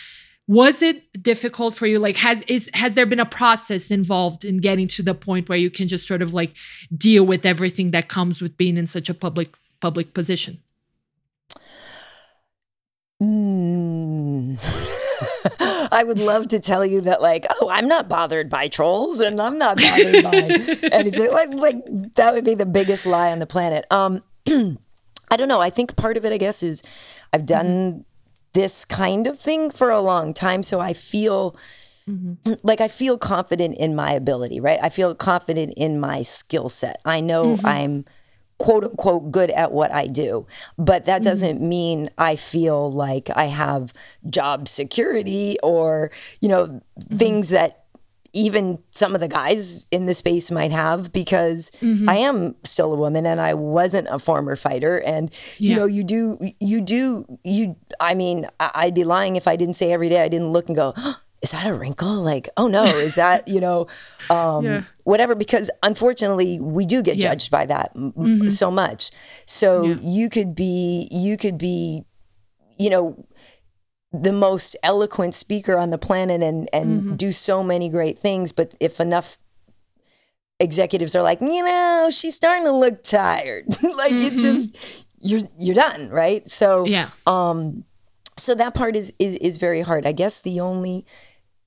[0.47, 2.01] was it difficult for you?
[2.01, 5.57] Like has is has there been a process involved in getting to the point where
[5.57, 6.55] you can just sort of like
[6.95, 10.59] deal with everything that comes with being in such a public public position
[13.23, 14.57] Mm.
[15.93, 19.41] I would love to tell you that, like, oh, I'm not bothered by trolls and
[19.41, 20.31] I'm not bothered by
[20.93, 21.31] anything.
[21.31, 23.85] Like, like that would be the biggest lie on the planet.
[23.91, 25.61] Um, I don't know.
[25.61, 26.83] I think part of it, I guess, is
[27.33, 28.01] I've done mm-hmm.
[28.55, 31.57] this kind of thing for a long time, so I feel.
[32.09, 32.55] Mm-hmm.
[32.65, 34.81] Like I feel confident in my ability, right?
[34.83, 37.01] I feel confident in my skill set.
[37.05, 37.67] I know mm-hmm.
[37.67, 38.05] I'm
[38.61, 40.47] quote unquote good at what I do.
[40.77, 41.25] But that mm-hmm.
[41.25, 43.95] doesn't mean I feel like I have
[44.29, 47.17] job security or, you know, mm-hmm.
[47.17, 47.85] things that
[48.35, 52.09] even some of the guys in the space might have because mm-hmm.
[52.09, 54.99] I am still a woman and I wasn't a former fighter.
[54.99, 55.71] And, yeah.
[55.71, 59.75] you know, you do, you do, you, I mean, I'd be lying if I didn't
[59.75, 62.23] say every day I didn't look and go, oh, is that a wrinkle?
[62.23, 63.87] Like, oh no, is that, you know,
[64.31, 64.83] um, yeah.
[65.11, 67.31] Whatever, because unfortunately we do get yeah.
[67.31, 68.47] judged by that mm-hmm.
[68.47, 69.11] so much.
[69.45, 69.97] So yeah.
[70.03, 72.05] you could be, you could be,
[72.79, 73.27] you know,
[74.13, 77.17] the most eloquent speaker on the planet and, and mm-hmm.
[77.17, 78.53] do so many great things.
[78.53, 79.39] But if enough
[80.61, 83.65] executives are like, you know, she's starting to look tired,
[83.97, 84.19] like mm-hmm.
[84.19, 86.09] it just, you're, you're done.
[86.09, 86.49] Right.
[86.49, 87.11] So, yeah.
[87.27, 87.85] Um,
[88.37, 90.07] so that part is, is is very hard.
[90.07, 91.05] I guess the only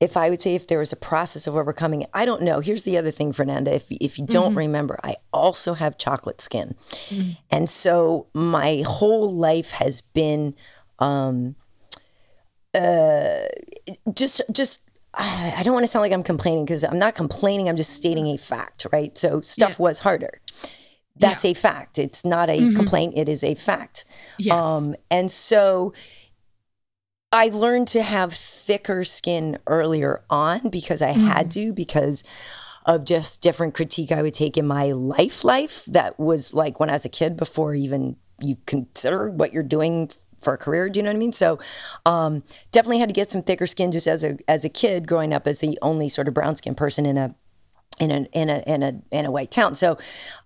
[0.04, 2.60] if I would say if there was a process of overcoming I don't know.
[2.60, 3.74] Here's the other thing, Fernanda.
[3.74, 4.58] If if you don't mm-hmm.
[4.58, 7.32] remember, I also have chocolate skin, mm-hmm.
[7.50, 10.56] and so my whole life has been,
[11.00, 11.56] um,
[12.78, 13.46] uh,
[14.13, 14.89] just just.
[15.16, 17.70] I don't want to sound like I'm complaining because I'm not complaining.
[17.70, 19.16] I'm just stating a fact, right?
[19.16, 19.84] So stuff yeah.
[19.84, 20.42] was harder.
[21.16, 21.52] That's yeah.
[21.52, 22.00] a fact.
[22.00, 22.76] It's not a mm-hmm.
[22.76, 23.13] complaint.
[23.16, 24.06] It is a fact.
[24.39, 24.66] Yes.
[24.66, 25.94] Um, and so
[27.34, 31.28] I learned to have thicker skin earlier on because I mm.
[31.28, 32.24] had to because
[32.86, 36.89] of just different critique I would take in my life life that was like when
[36.89, 40.89] I was a kid before even you consider what you're doing for a career.
[40.89, 41.34] Do you know what I mean?
[41.34, 41.58] So,
[42.06, 45.34] um, definitely had to get some thicker skin just as a as a kid growing
[45.34, 47.36] up as the only sort of brown skin person in a
[48.00, 49.74] in a in a in a in a white town.
[49.74, 49.98] So,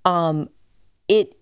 [0.05, 0.49] um,
[1.07, 1.35] it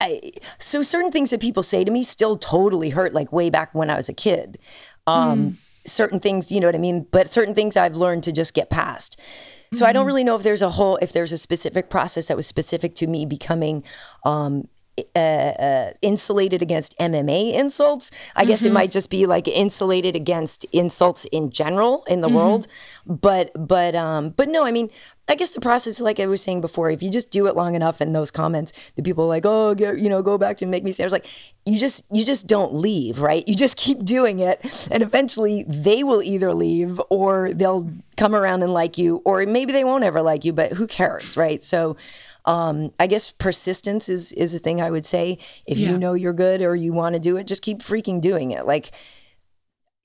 [0.00, 3.74] I, so certain things that people say to me still totally hurt, like way back
[3.74, 4.58] when I was a kid.
[5.06, 5.56] Um, mm.
[5.86, 7.06] Certain things, you know what I mean?
[7.10, 9.20] But certain things I've learned to just get past.
[9.20, 9.84] So mm-hmm.
[9.84, 10.06] I don't mm-hmm.
[10.06, 13.06] really know if there's a whole, if there's a specific process that was specific to
[13.06, 13.84] me becoming
[14.24, 14.68] um,
[15.16, 18.10] uh, uh, insulated against MMA insults.
[18.36, 18.48] I mm-hmm.
[18.48, 18.74] guess it mm-hmm.
[18.74, 22.36] might just be like insulated against insults in general in the mm-hmm.
[22.36, 22.66] world.
[23.04, 24.90] But but um but no, I mean,
[25.26, 27.74] I guess the process, like I was saying before, if you just do it long
[27.74, 30.66] enough in those comments, the people are like, oh, get, you know, go back to
[30.66, 31.26] make me say, I was like,
[31.64, 33.42] you just you just don't leave, right?
[33.46, 38.62] You just keep doing it, and eventually they will either leave or they'll come around
[38.62, 41.62] and like you, or maybe they won't ever like you, but who cares, right?
[41.62, 41.96] So
[42.44, 45.38] um, I guess persistence is is a thing I would say.
[45.66, 45.90] If yeah.
[45.90, 48.66] you know you're good or you want to do it, just keep freaking doing it.
[48.66, 48.90] Like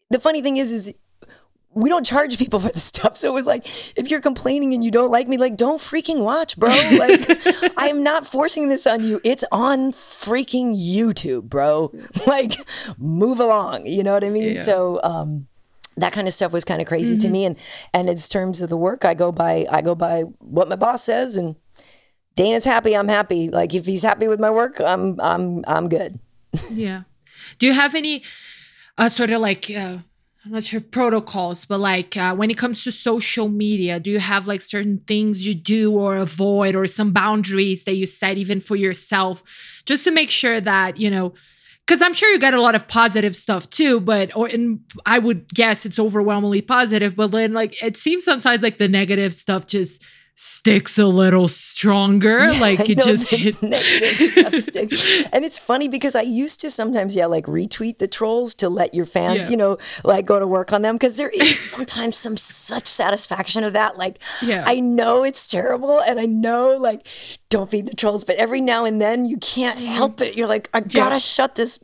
[0.09, 0.93] the funny thing is, is
[1.79, 3.17] we don't charge people for this stuff.
[3.17, 3.65] So it was like,
[3.97, 6.69] if you're complaining and you don't like me, like, don't freaking watch, bro.
[6.99, 7.29] Like,
[7.77, 9.21] I'm not forcing this on you.
[9.23, 11.91] It's on freaking YouTube, bro.
[12.27, 12.53] Like,
[12.97, 13.85] move along.
[13.85, 14.55] You know what I mean?
[14.55, 14.61] Yeah.
[14.61, 15.47] So, um,
[15.97, 17.21] that kind of stuff was kind of crazy mm-hmm.
[17.21, 17.45] to me.
[17.45, 17.57] And,
[17.93, 21.03] and in terms of the work, I go by, I go by what my boss
[21.03, 21.55] says and
[22.35, 23.49] Dana's happy, I'm happy.
[23.49, 26.19] Like if he's happy with my work, I'm I'm I'm good.
[26.71, 27.03] yeah.
[27.57, 28.23] Do you have any
[28.97, 29.97] uh, sort of like uh,
[30.49, 34.17] I'm not sure protocols, but like uh, when it comes to social media, do you
[34.17, 38.59] have like certain things you do or avoid or some boundaries that you set even
[38.59, 39.43] for yourself?
[39.85, 41.35] Just to make sure that, you know,
[41.85, 45.19] because I'm sure you get a lot of positive stuff too, but or and I
[45.19, 49.67] would guess it's overwhelmingly positive, but then like it seems sometimes like the negative stuff
[49.67, 50.03] just
[50.41, 52.39] sticks a little stronger.
[52.39, 53.55] Yeah, like it just hit.
[54.61, 55.27] sticks.
[55.33, 58.93] And it's funny because I used to sometimes, yeah, like retweet the trolls to let
[58.93, 59.49] your fans, yeah.
[59.49, 63.65] you know, like go to work on them because there is sometimes some such satisfaction
[63.65, 63.97] of that.
[63.97, 64.63] Like, yeah.
[64.65, 67.05] I know it's terrible and I know, like,
[67.49, 69.91] don't feed the trolls, but every now and then you can't mm-hmm.
[69.91, 70.37] help it.
[70.37, 71.79] You're like, I gotta shut this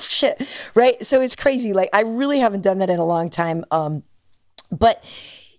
[0.00, 0.70] shit.
[0.74, 1.04] Right.
[1.04, 1.74] So it's crazy.
[1.74, 3.62] Like, I really haven't done that in a long time.
[3.70, 4.04] Um,
[4.70, 5.04] but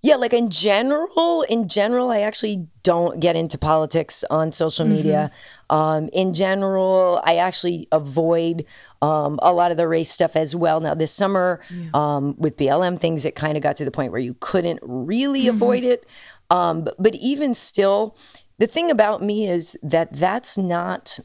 [0.05, 5.31] yeah, like in general, in general, I actually don't get into politics on social media.
[5.31, 5.75] Mm-hmm.
[5.75, 8.65] Um, in general, I actually avoid
[9.01, 10.79] um, a lot of the race stuff as well.
[10.79, 11.89] Now, this summer yeah.
[11.95, 15.45] um, with BLM things, it kind of got to the point where you couldn't really
[15.45, 15.55] mm-hmm.
[15.55, 16.05] avoid it.
[16.51, 18.15] Um, but, but even still,
[18.59, 21.19] the thing about me is that that's not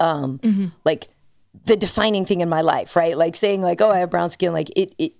[0.00, 0.66] um, mm-hmm.
[0.84, 1.06] like
[1.64, 3.16] the defining thing in my life, right?
[3.16, 5.12] Like saying like, oh, I have brown skin, like it, it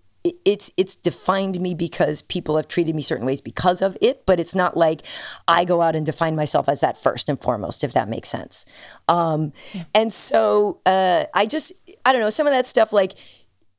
[0.44, 4.40] it's it's defined me because people have treated me certain ways because of it but
[4.40, 5.02] it's not like
[5.48, 8.64] i go out and define myself as that first and foremost if that makes sense
[9.08, 9.84] um, yeah.
[9.94, 11.72] and so uh, i just
[12.06, 13.12] i don't know some of that stuff like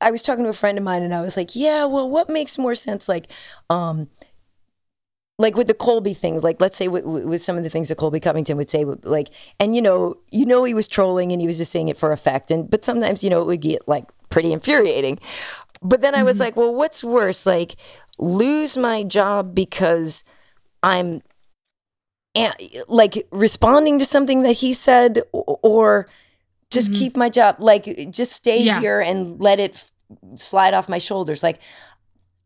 [0.00, 2.28] I was talking to a friend of mine and I was like, yeah, well, what
[2.28, 3.08] makes more sense?
[3.08, 3.30] Like,
[3.70, 4.08] um,
[5.38, 7.98] like with the Colby things, like let's say with, with some of the things that
[7.98, 9.28] Colby Covington would say, like,
[9.60, 12.10] and you know, you know, he was trolling and he was just saying it for
[12.10, 15.18] effect, and but sometimes you know it would get like pretty infuriating.
[15.82, 16.44] But then I was mm-hmm.
[16.44, 17.76] like, well, what's worse, like
[18.18, 20.24] lose my job because
[20.82, 21.22] I'm
[22.88, 26.08] like responding to something that he said, or
[26.70, 26.98] just mm-hmm.
[26.98, 28.80] keep my job, like just stay yeah.
[28.80, 29.90] here and let it f-
[30.34, 31.60] slide off my shoulders, like.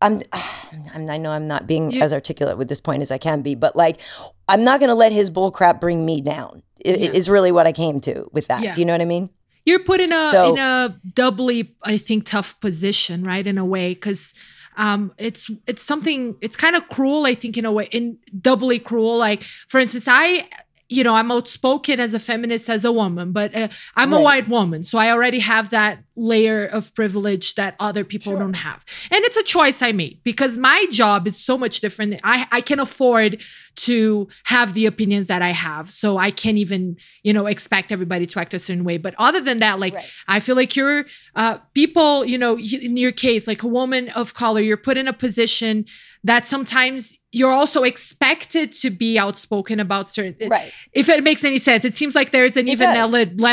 [0.02, 0.22] I'm,
[0.94, 3.42] I'm, i know I'm not being you, as articulate with this point as I can
[3.42, 4.00] be, but like,
[4.48, 6.62] I'm not going to let his bullcrap bring me down.
[6.82, 7.10] It, yeah.
[7.10, 8.62] Is really what I came to with that.
[8.62, 8.72] Yeah.
[8.72, 9.28] Do you know what I mean?
[9.64, 13.46] You're put in a so, in a doubly, I think, tough position, right?
[13.46, 14.34] In a way, because
[14.76, 16.36] um, it's it's something.
[16.40, 19.18] It's kind of cruel, I think, in a way, in doubly cruel.
[19.18, 20.48] Like, for instance, I
[20.90, 24.18] you know, I'm outspoken as a feminist, as a woman, but uh, I'm right.
[24.18, 24.82] a white woman.
[24.82, 28.40] So I already have that layer of privilege that other people sure.
[28.40, 28.84] don't have.
[29.10, 32.20] And it's a choice I made because my job is so much different.
[32.24, 33.40] I, I can afford
[33.76, 35.90] to have the opinions that I have.
[35.90, 38.98] So I can't even, you know, expect everybody to act a certain way.
[38.98, 40.10] But other than that, like, right.
[40.26, 41.04] I feel like you're
[41.36, 45.06] uh, people, you know, in your case, like a woman of color, you're put in
[45.06, 45.86] a position
[46.24, 51.58] that sometimes you're also expected to be outspoken about certain right if it makes any
[51.58, 52.90] sense it seems like there's an it even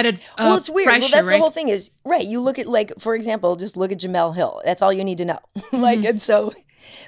[0.05, 1.33] it uh, well it's weird pressure, well that's right?
[1.33, 4.35] the whole thing is right you look at like for example just look at Jemele
[4.35, 5.39] Hill that's all you need to know
[5.71, 6.07] like mm-hmm.
[6.07, 6.51] and so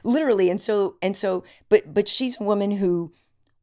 [0.04, 3.12] literally and so and so but but she's a woman who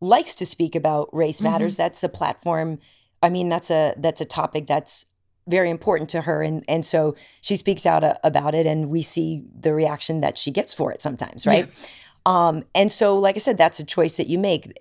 [0.01, 1.53] likes to speak about race mm-hmm.
[1.53, 1.83] matters mm-hmm.
[1.83, 2.79] that's a platform
[3.23, 5.07] i mean that's a that's a topic that's
[5.49, 8.89] very important to her and and so she speaks out a, uh, about it and
[8.89, 12.49] we see the reaction that she gets for it sometimes right yeah.
[12.49, 14.73] um and so like i said that's a choice that you make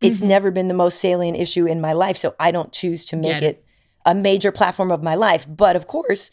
[0.00, 0.28] it's mm-hmm.
[0.28, 3.42] never been the most salient issue in my life so i don't choose to make
[3.42, 3.58] it.
[3.58, 3.66] it.
[4.04, 6.30] a major platform of my life but of course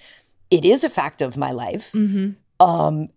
[0.49, 2.31] it is a fact of my life mm-hmm.
[2.65, 3.07] um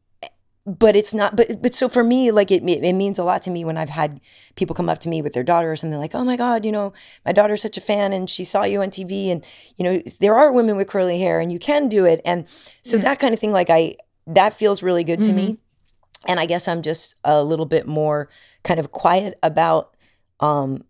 [0.66, 3.50] but it's not but but so for me like it it means a lot to
[3.50, 4.20] me when i've had
[4.56, 6.72] people come up to me with their daughter or something like oh my god you
[6.72, 6.92] know
[7.24, 9.44] my daughter's such a fan and she saw you on tv and
[9.76, 12.96] you know there are women with curly hair and you can do it and so
[12.96, 13.02] yeah.
[13.02, 13.94] that kind of thing like i
[14.26, 15.36] that feels really good mm-hmm.
[15.36, 16.30] to me mm-hmm.
[16.30, 18.30] and i guess i'm just a little bit more
[18.62, 19.94] kind of quiet about
[20.40, 20.82] um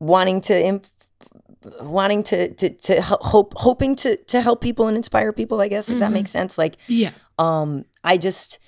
[0.00, 0.86] wanting to imp-
[1.82, 5.88] wanting to to to hope hoping to to help people and inspire people i guess
[5.88, 6.00] if mm-hmm.
[6.00, 8.58] that makes sense like yeah um i just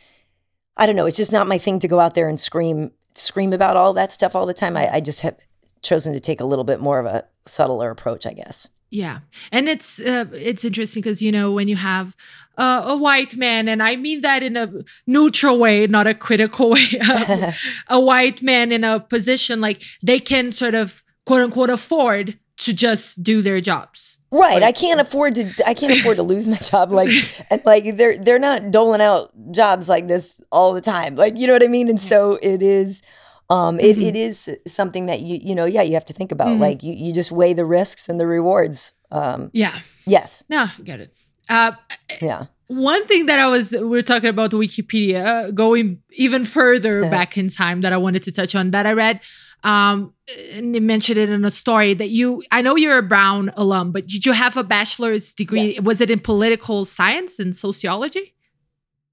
[0.76, 1.06] I don't know.
[1.06, 4.12] It's just not my thing to go out there and scream scream about all that
[4.12, 4.76] stuff all the time.
[4.76, 5.36] I, I just have
[5.82, 8.68] chosen to take a little bit more of a subtler approach, I guess.
[8.90, 9.20] Yeah,
[9.50, 12.14] and it's uh, it's interesting because you know when you have
[12.56, 14.70] uh, a white man, and I mean that in a
[15.06, 17.00] neutral way, not a critical way.
[17.88, 22.72] a white man in a position like they can sort of quote unquote afford to
[22.72, 24.18] just do their jobs.
[24.34, 24.62] Right.
[24.64, 27.10] I can't afford to I can't afford to lose my job like
[27.50, 31.14] and like they're they're not doling out jobs like this all the time.
[31.14, 31.88] Like you know what I mean?
[31.88, 33.02] And so it is
[33.48, 34.08] um it, mm-hmm.
[34.08, 36.48] it is something that you you know, yeah, you have to think about.
[36.48, 36.62] Mm-hmm.
[36.62, 38.92] Like you you just weigh the risks and the rewards.
[39.12, 39.78] Um Yeah.
[40.04, 40.42] Yes.
[40.48, 41.16] No, get it.
[41.48, 41.72] Uh
[42.20, 42.46] yeah.
[42.66, 47.48] One thing that I was we are talking about Wikipedia, going even further back in
[47.48, 49.20] time that I wanted to touch on that I read
[49.64, 50.12] um,
[50.52, 53.90] and they mentioned it in a story that you i know you're a brown alum
[53.90, 55.80] but did you have a bachelor's degree yes.
[55.80, 58.34] was it in political science and sociology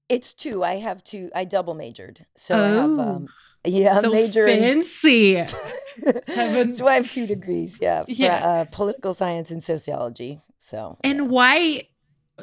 [0.08, 2.64] it's two i have two i double majored so oh.
[2.64, 3.28] i have um,
[3.64, 8.36] yeah so major fancy so i have two degrees yeah, yeah.
[8.36, 11.24] uh, political science and sociology so and yeah.
[11.24, 11.82] why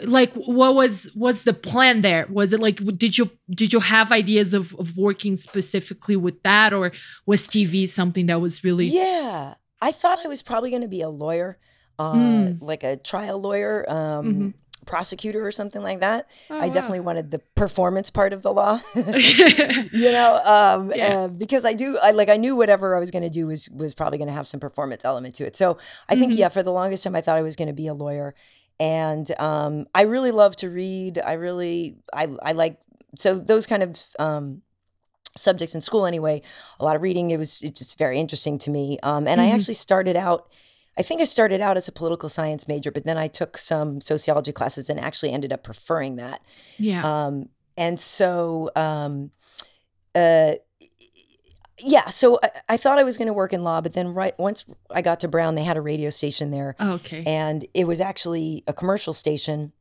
[0.03, 4.11] like what was was the plan there was it like did you did you have
[4.11, 6.91] ideas of, of working specifically with that or
[7.25, 11.01] was tv something that was really yeah i thought i was probably going to be
[11.01, 11.57] a lawyer
[11.97, 12.61] uh, mm.
[12.61, 14.49] like a trial lawyer um, mm-hmm.
[14.85, 17.07] prosecutor or something like that oh, i definitely wow.
[17.07, 21.13] wanted the performance part of the law you know um, yeah.
[21.13, 23.69] uh, because i do i like i knew whatever i was going to do was
[23.71, 25.77] was probably going to have some performance element to it so
[26.07, 26.39] i think mm-hmm.
[26.39, 28.33] yeah for the longest time i thought i was going to be a lawyer
[28.79, 31.19] and um, I really love to read.
[31.19, 32.79] I really I I like
[33.17, 34.61] so those kind of um,
[35.35, 36.41] subjects in school anyway.
[36.79, 37.31] A lot of reading.
[37.31, 38.97] It was it's just very interesting to me.
[39.03, 39.51] Um, and mm-hmm.
[39.51, 40.47] I actually started out.
[40.97, 44.01] I think I started out as a political science major, but then I took some
[44.01, 46.41] sociology classes and actually ended up preferring that.
[46.77, 47.05] Yeah.
[47.05, 49.31] Um, and so, um,
[50.13, 50.53] uh,
[51.83, 54.37] yeah, so I, I, thought I was going to work in law, but then right
[54.37, 56.75] once I got to Brown, they had a radio station there.
[56.79, 57.23] Oh, okay.
[57.25, 59.71] And it was actually a commercial station,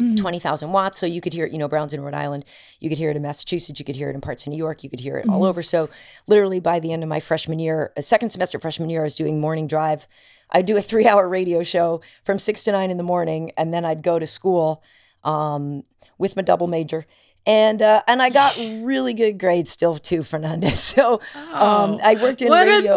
[0.00, 0.16] mm-hmm.
[0.16, 0.98] 20,000 watts.
[0.98, 2.44] So you could hear it, you know, Brown's in Rhode Island.
[2.80, 3.78] You could hear it in Massachusetts.
[3.78, 4.82] You could hear it in parts of New York.
[4.82, 5.30] You could hear it mm-hmm.
[5.30, 5.62] all over.
[5.62, 5.88] So
[6.26, 9.16] literally by the end of my freshman year, a second semester freshman year, I was
[9.16, 10.06] doing morning drive.
[10.50, 13.72] I'd do a three hour radio show from six to nine in the morning, and
[13.72, 14.82] then I'd go to school
[15.24, 15.82] um,
[16.18, 17.06] with my double major.
[17.46, 20.80] And uh, and I got really good grades still too, Fernandez.
[20.94, 21.20] So
[21.52, 22.96] um, I worked in Oh, radio.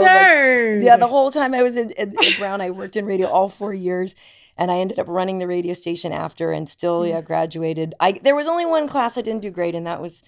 [0.76, 1.92] Like, yeah, the whole time I was at
[2.38, 4.16] Brown, I worked in radio all four years,
[4.58, 7.94] and I ended up running the radio station after, and still yeah graduated.
[8.00, 10.22] I there was only one class I didn't do great, and that was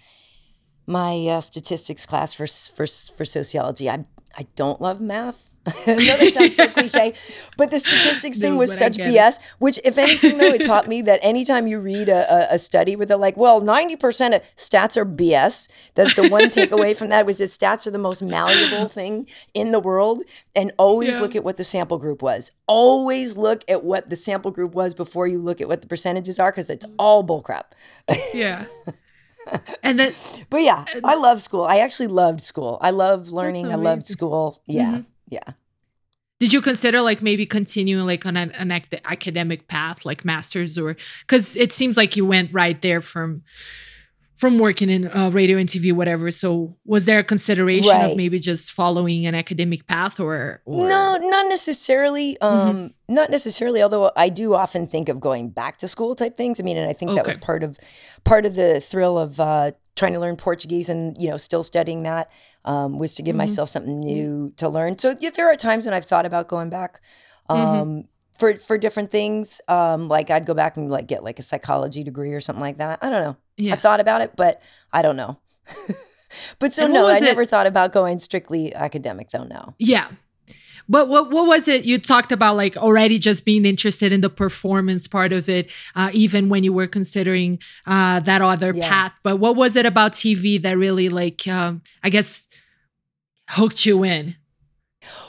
[0.87, 3.89] my uh, statistics class for for for sociology.
[3.89, 4.05] I
[4.37, 5.51] I don't love math.
[5.87, 7.13] I know that sounds so cliche,
[7.57, 9.13] but the statistics thing No, was such get it.
[9.15, 9.39] BS.
[9.59, 13.05] Which, if anything, though, it taught me that anytime you read a, a, study where
[13.05, 17.25] they're like, "Well, ninety percent of stats are BS," that's the one takeaway from that
[17.25, 20.23] was that stats are the most malleable thing in the world,
[20.55, 21.21] and always Yeah.
[21.21, 22.51] look at what the sample group was.
[22.67, 26.39] Always look at what the sample group was before you look at what the percentages
[26.39, 27.65] are, because it's all bullcrap.
[28.33, 28.65] yeah.
[29.81, 30.11] And then
[30.51, 31.63] But yeah, I love school.
[31.63, 32.77] I actually loved school.
[32.81, 33.71] I love learning.
[33.71, 34.59] I loved school.
[34.67, 35.05] Yeah, Mhm.
[35.27, 35.39] yeah.
[36.39, 40.77] Did you consider like maybe continuing like on an, an ac- academic path like masters
[40.77, 43.43] or because it seems like you went right there from
[44.35, 48.11] from working in uh, radio and tv whatever so was there a consideration Right.
[48.11, 52.37] of maybe just following an academic path or, or No, not necessarily.
[52.41, 52.69] Mm-hmm.
[52.69, 53.81] Um, not necessarily.
[53.83, 56.61] Although I do often think of going back to school type things.
[56.61, 57.77] I mean, and I think that was part of
[58.23, 62.03] part of the thrill of uh, trying to learn Portuguese and you know still studying
[62.03, 62.31] that
[62.69, 63.37] um, was to give Mm-hmm.
[63.49, 64.97] myself something new to learn.
[64.99, 67.01] So yeah, there are times when I've thought about going back.
[67.49, 67.99] Um, Mm-hmm.
[68.39, 72.05] For, for different things, um, like I'd go back and like get like a psychology
[72.05, 72.99] degree or something like that.
[73.03, 73.35] I don't know.
[73.57, 74.61] yeah I thought about it, but
[74.93, 75.41] I don't know.
[76.59, 79.43] but so no, I it- never thought about going strictly academic though.
[79.43, 79.73] No.
[79.77, 80.07] Yeah.
[80.87, 84.29] But what what was it you talked about like already just being interested in the
[84.29, 88.87] performance part of it uh, even when you were considering uh, that other Yeah.
[88.89, 92.47] path but what was it about TV that really like um, I guess
[93.49, 94.35] hooked you in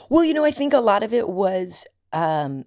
[0.08, 2.64] Well, you know, I think a lot of it was, um,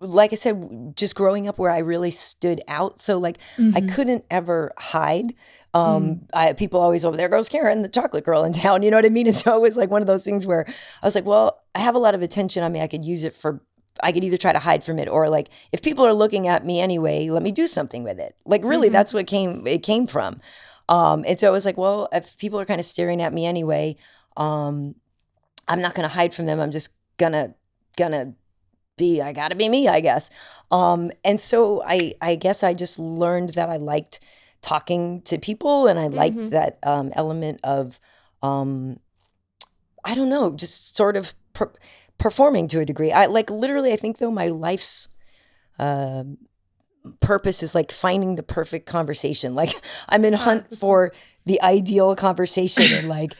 [0.00, 3.00] like I said, just growing up where I really stood out.
[3.00, 3.94] So, like, I Mhm.
[3.94, 5.34] couldn't ever hide.
[5.72, 8.82] Um, I, people always over there goes Karyn, the chocolate girl in town.
[8.84, 9.26] You know what I mean?
[9.26, 10.64] And so it was like one of those things where
[11.02, 12.80] I was like, well, I have a lot of attention on me.
[12.80, 13.60] I could use it for.
[14.02, 16.64] I could either try to hide from it or like if people are looking at
[16.66, 18.34] me anyway, let me do something with it.
[18.44, 20.40] Like really, that's what came it came from.
[20.88, 23.46] Um, and so I was like, well, if people are kind of staring at me
[23.46, 23.96] anyway,
[24.36, 24.94] um,
[25.68, 26.60] I'm not gonna hide from them.
[26.60, 27.54] I'm just gonna
[27.96, 28.34] gonna
[28.96, 30.30] be I gotta be me, I guess.
[30.70, 34.20] Um, and so I I guess I just learned that I liked
[34.60, 36.50] talking to people and I liked Mhm.
[36.50, 38.00] that um, element of
[38.42, 38.98] um,
[40.04, 41.72] I don't know, just sort of per-
[42.18, 43.10] performing to a degree.
[43.12, 45.08] I like literally I think though my life's
[45.78, 46.38] um
[47.20, 49.54] purpose is like finding the perfect conversation.
[49.60, 49.70] Like
[50.08, 51.12] I'm in hunt for
[51.46, 53.34] the ideal conversation and like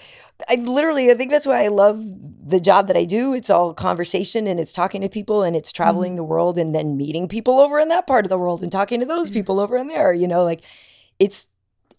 [0.49, 2.03] I literally I think that's why I love
[2.47, 3.35] the job that I do.
[3.35, 6.17] It's all conversation and it's talking to people and it's traveling mm-hmm.
[6.19, 9.01] the world and then meeting people over in that part of the world and talking
[9.01, 10.65] to those people over in there, you know, like
[11.19, 11.47] it's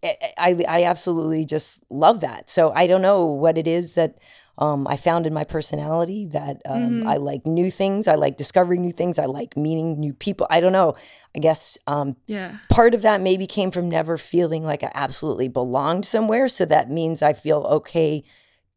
[0.04, 2.50] I I I absolutely just love that.
[2.50, 4.20] So I don't know what it is that
[4.58, 7.08] um, I found in my personality that um, Mhm.
[7.08, 8.08] I like new things.
[8.08, 9.20] I like discovering new things.
[9.20, 10.48] I like meeting new people.
[10.50, 10.96] I don't know.
[11.36, 15.48] I guess um, yeah part of that maybe came from never feeling like I absolutely
[15.50, 16.48] belonged somewhere.
[16.48, 18.24] So that means I feel okay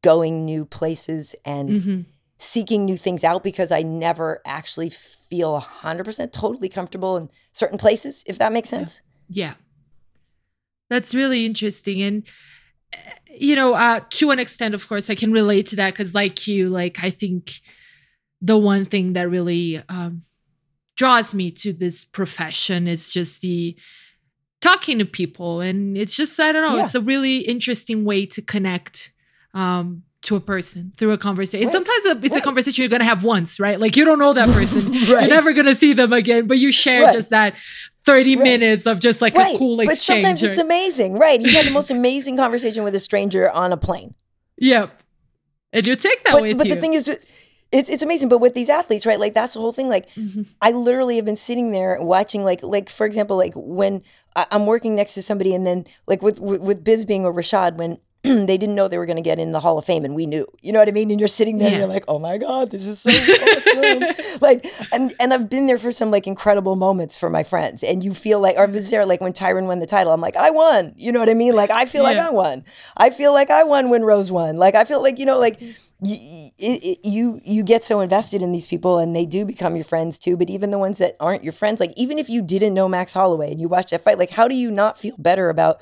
[0.03, 2.05] going new places and Mhm.
[2.39, 8.23] seeking new things out because I never actually feel 100% totally comfortable in certain places,
[8.27, 9.03] if that makes sense.
[9.29, 9.55] Yeah.
[10.89, 12.01] That's really interesting.
[12.03, 12.23] And,
[13.31, 16.47] you know, uh, to an extent, of course, I can relate to that because, like
[16.47, 17.53] you, like, I think
[18.41, 20.23] the one thing that really um,
[20.97, 23.77] draws me to this profession is just the
[24.61, 25.61] talking to people.
[25.61, 26.85] And it's just, I don't know, Yeah.
[26.85, 29.13] it's a really interesting way to connect.
[29.55, 31.69] Um, to a person through a conversation.
[31.69, 31.73] Right.
[31.73, 33.79] sometimes a, it's a conversation you're gonna have once, right?
[33.79, 34.93] Like you don't know that person.
[35.15, 35.27] Right.
[35.27, 37.15] You're never gonna see them again, but you share Right.
[37.15, 37.55] just that
[38.09, 38.43] 30 Right.
[38.45, 39.55] minutes of just like right.
[39.55, 39.99] a cool exchange.
[39.99, 41.19] but sometimes it's amazing.
[41.19, 41.41] Right.
[41.41, 44.15] You had the most amazing conversation with a stranger on a plane.
[44.59, 45.03] Yep.
[45.73, 46.75] And you take that But, with but you.
[46.75, 47.09] the thing is,
[47.71, 48.29] it's, it's amazing.
[48.31, 49.21] But with these athletes, right?
[49.21, 49.89] Like that's the whole thing.
[49.89, 50.47] Like Mhm.
[50.63, 54.03] I literally have been sitting there watching, like, like for example, like when
[54.35, 57.77] I, I'm working next to somebody, and then like with with, with Bisping or Rashad,
[57.77, 60.15] when they didn't know they were going to get in the Hall of Fame, and
[60.15, 61.11] we knew, you know what I mean.
[61.11, 61.75] And you're sitting there, Yeah.
[61.75, 64.39] and you're like, oh my god, this is so awesome.
[64.41, 68.03] like, and and I've been there for some like incredible moments for my friends, and
[68.03, 70.37] you feel like, or I was there like when Tyron won the title, I'm like,
[70.37, 70.95] I won.
[70.97, 71.55] You know what I mean?
[71.55, 72.65] Like I feel like I won.
[72.97, 74.57] I feel like I won when Rose won.
[74.57, 76.17] Like I feel like you know, like you,
[76.59, 80.17] it, you you get so invested in these people and they do become your friends
[80.17, 82.89] too but even the ones that aren't your friends like even if you didn't know
[82.89, 85.79] max holloway and you watched that fight like how do you not feel better about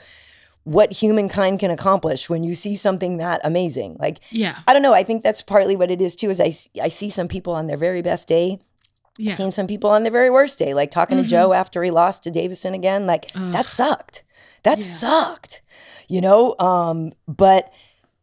[0.66, 4.56] what humankind can accomplish when you see something that amazing like yeah.
[4.66, 6.50] i don't know i think that's partly what it is too is I
[6.86, 8.58] I see some people on their very best day
[9.18, 9.32] Yeah.
[9.32, 11.22] seen some people on their very worst day, like talking Mhm.
[11.22, 13.06] to Joe after he lost to Deiveson again.
[13.06, 13.52] Like Ugh.
[13.52, 14.24] that sucked.
[14.64, 14.84] That Yeah.
[15.02, 15.62] sucked.
[16.14, 17.72] You know, um, but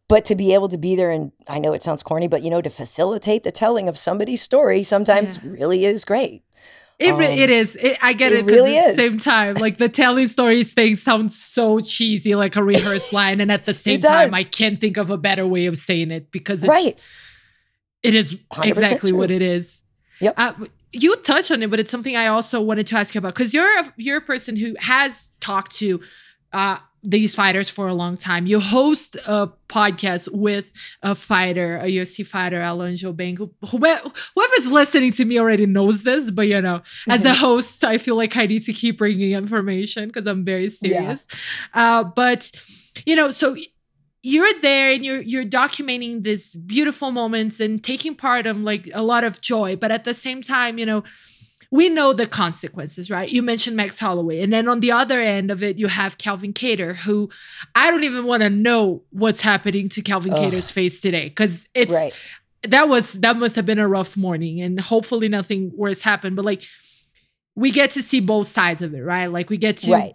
[0.07, 2.49] but to be able to be there and I know it sounds corny, but you
[2.51, 5.51] know, to facilitate the telling of somebody's story sometimes Yeah.
[5.59, 6.43] really is great.
[6.99, 7.75] It, re- Um, it is.
[7.75, 8.45] It, I get it it.
[8.45, 8.95] really at is.
[8.95, 13.41] the same time, like the telling stories thing sounds so cheesy, like a rehearsed line,
[13.41, 16.31] and at the same time, I can't think of a better way of saying it
[16.31, 16.93] because it's, Right.
[18.03, 19.81] it is 100% exactly what it is.
[20.21, 20.33] Yep.
[20.37, 20.53] Uh,
[20.91, 23.53] you touched on it, but it's something I also wanted to ask you about because
[23.53, 25.99] you're a, you're a person who has talked to
[26.53, 28.47] uh, these fighters for a long time.
[28.47, 33.37] You host a podcast with a fighter, a UFC fighter, Alan Jouban.
[33.37, 37.97] Who, whoever's listening to me already knows this, but you know, as a host, I
[37.97, 41.27] feel like I need to keep bringing information because I'm very serious.
[41.73, 42.51] Uh, but
[43.05, 43.55] you know, so
[44.23, 49.03] you're there and you're you're documenting these beautiful moments and taking part of like a
[49.03, 51.03] lot of joy but at the same time you know
[51.73, 55.49] we know the consequences right you mentioned max holloway and then on the other end
[55.49, 57.27] of it you have calvin kattar who
[57.73, 60.39] i don't even want to know what's happening to calvin Ugh.
[60.39, 62.15] kattar's face today because it's Right.
[62.61, 66.45] that was that must have been a rough morning and hopefully nothing worse happened but
[66.45, 66.63] like
[67.55, 70.13] we get to see both sides of it right like we get to Right.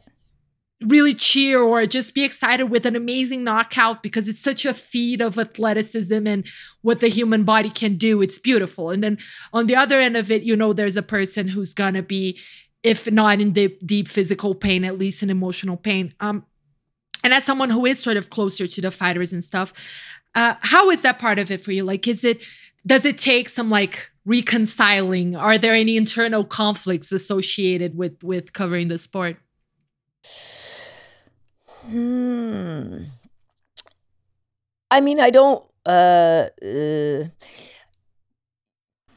[0.80, 5.20] Really cheer or just be excited with an amazing knockout because it's such a feat
[5.20, 6.46] of athleticism and
[6.82, 8.22] what the human body can do.
[8.22, 8.90] It's beautiful.
[8.90, 9.18] And then
[9.52, 12.38] on the other end of it, you know, there's a person who's gonna be,
[12.82, 16.14] if not in deep, deep physical pain, at least in emotional pain.
[16.20, 16.44] Um,
[17.24, 19.72] and as someone who is sort of closer to the fighters and stuff,
[20.36, 21.82] uh, how is that part of it for you?
[21.82, 22.44] Like, is it
[22.86, 25.34] does it take some like reconciling?
[25.34, 29.36] Are there any internal conflicts associated with with covering the sport?
[31.89, 32.99] Hmm.
[34.91, 35.64] I mean, I don't.
[35.86, 37.24] Uh, uh,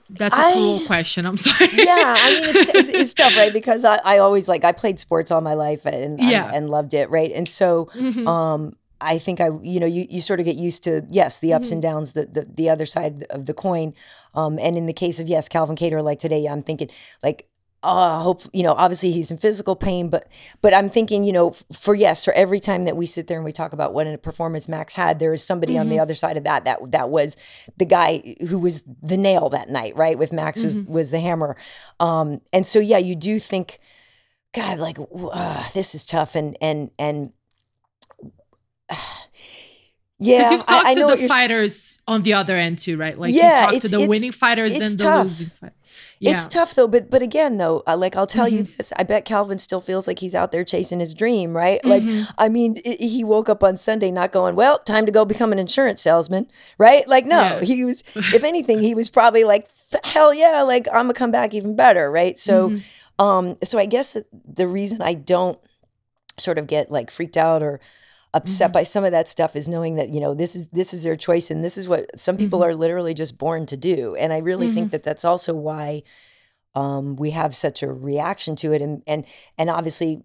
[0.09, 1.25] That's a I- cool question.
[1.25, 1.69] I'm sorry.
[1.73, 3.53] yeah, I mean, it's, it's, it's tough, right?
[3.53, 6.45] Because I, I always like I played sports all my life and Yeah.
[6.47, 7.31] and, and loved it, right?
[7.31, 8.27] And so, Mhm.
[8.27, 11.53] um, I think I, you know, you, you sort of get used to yes, the
[11.53, 13.93] ups and downs, the, the the other side of the coin.
[14.35, 16.89] Um, and in the case of yes, Calvin Kattar, like today, I'm thinking
[17.23, 17.47] like.
[17.83, 18.73] Uh, hope you know.
[18.73, 20.27] Obviously, he's in physical pain, but
[20.61, 23.45] but I'm thinking, you know, for yes, for every time that we sit there and
[23.45, 26.37] we talk about what a performance Max had, there is somebody on the other side
[26.37, 27.37] of that that that was
[27.77, 30.17] the guy who was the nail that night, right?
[30.17, 31.57] With Max was was the hammer,
[31.99, 33.79] um, and so yeah, you do think,
[34.53, 34.97] God, like
[35.33, 37.33] uh, this is tough, and and and
[40.19, 42.97] yeah, you've talked I, I know to the s- fighters on the other end too,
[42.97, 43.17] right?
[43.17, 45.23] Like Yeah, you talk to the winning fighters and the tough.
[45.23, 45.77] losing fighters.
[46.23, 46.33] Yeah.
[46.33, 48.77] It's tough though, but but again though, uh, like I'll tell you Mm-hmm.
[48.77, 51.83] this: I bet Calvin still feels like he's out there chasing his dream, right?
[51.83, 52.31] Like Mm-hmm.
[52.37, 55.51] I mean, i- he woke up on Sunday not going, well, time to go become
[55.51, 56.45] an insurance salesman,
[56.77, 57.07] right?
[57.07, 57.61] Like no, Yeah.
[57.61, 58.03] he was.
[58.15, 59.67] If anything, he was probably like,
[60.03, 62.37] hell yeah, like I'm gonna come back even better, right?
[62.37, 63.25] So, Mm-hmm.
[63.25, 64.15] um, so I guess
[64.47, 65.57] the reason I don't
[66.37, 67.79] sort of get like freaked out or
[68.33, 68.73] upset Mm-hmm.
[68.79, 71.15] by some of that stuff is knowing that you know this is this is their
[71.17, 72.69] choice and this is what some people Mm-hmm.
[72.69, 76.03] are literally just born to do and i really think that that's also why
[76.73, 79.25] um, we have such a reaction to it and and
[79.57, 80.23] and obviously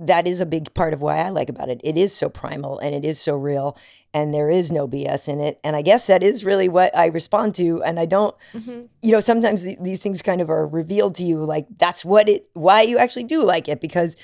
[0.00, 1.80] that is a big part of why I like about it.
[1.84, 3.78] It is so primal and it is so real
[4.12, 5.60] and there is no BS in it.
[5.62, 7.84] And I guess that is really what I respond to.
[7.84, 8.34] And I don't,
[9.00, 12.28] you know, sometimes th- these things kind of are revealed to you like that's what
[12.28, 14.16] it, why you actually do like it because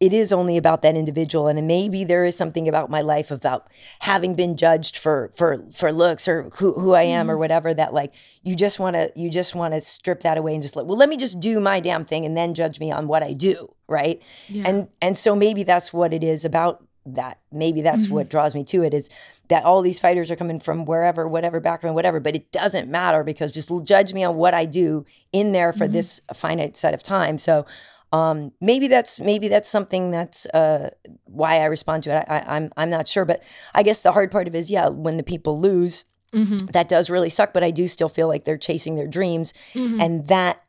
[0.00, 3.68] it is only about that individual and maybe there is something about my life about
[4.00, 7.92] having been judged for for for looks or who, who i am or whatever that
[7.92, 10.86] like you just want to you just want to strip that away and just like
[10.86, 13.32] well let me just do my damn thing and then judge me on what i
[13.32, 14.64] do right Yeah.
[14.68, 18.14] and and so maybe that's what it is about that maybe that's Mm-hmm.
[18.14, 19.10] what draws me to it is
[19.48, 23.24] that all these fighters are coming from wherever whatever background whatever but it doesn't matter
[23.24, 25.78] because just judge me on what i do in there Mm-hmm.
[25.78, 27.66] for this finite set of time so
[28.12, 30.90] um, maybe that's maybe that's something that's uh,
[31.24, 32.24] why I respond to it.
[32.28, 33.42] I, I, I'm I'm not sure, but
[33.74, 36.04] I guess the hard part of it is yeah, when the people lose,
[36.34, 36.72] Mhm.
[36.72, 37.52] that does really suck.
[37.52, 40.00] But I do still feel like they're chasing their dreams, Mhm.
[40.02, 40.62] and that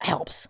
[0.00, 0.48] helps.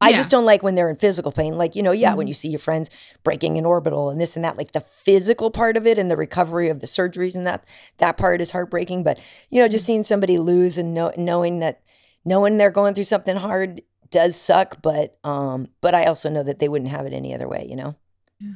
[0.00, 0.16] I Yeah.
[0.18, 1.58] just don't like when they're in physical pain.
[1.58, 2.88] Like, you know, yeah, when you see your friends
[3.24, 6.16] breaking an orbital and this and that, like the physical part of it and the
[6.16, 7.64] recovery of the surgeries and that,
[7.98, 9.02] that part is heartbreaking.
[9.02, 11.80] But, you know, just seeing somebody lose and know, knowing that,
[12.24, 14.80] knowing they're going through something hard does suck.
[14.82, 17.76] But, um, but I also know that they wouldn't have it any other way, you
[17.76, 17.96] know?
[18.40, 18.52] Yeah.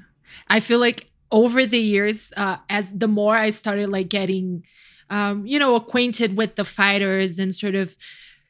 [0.48, 4.64] I feel like over the years, uh, as the more I started like getting,
[5.10, 7.96] um, you know, acquainted with the fighters and sort of,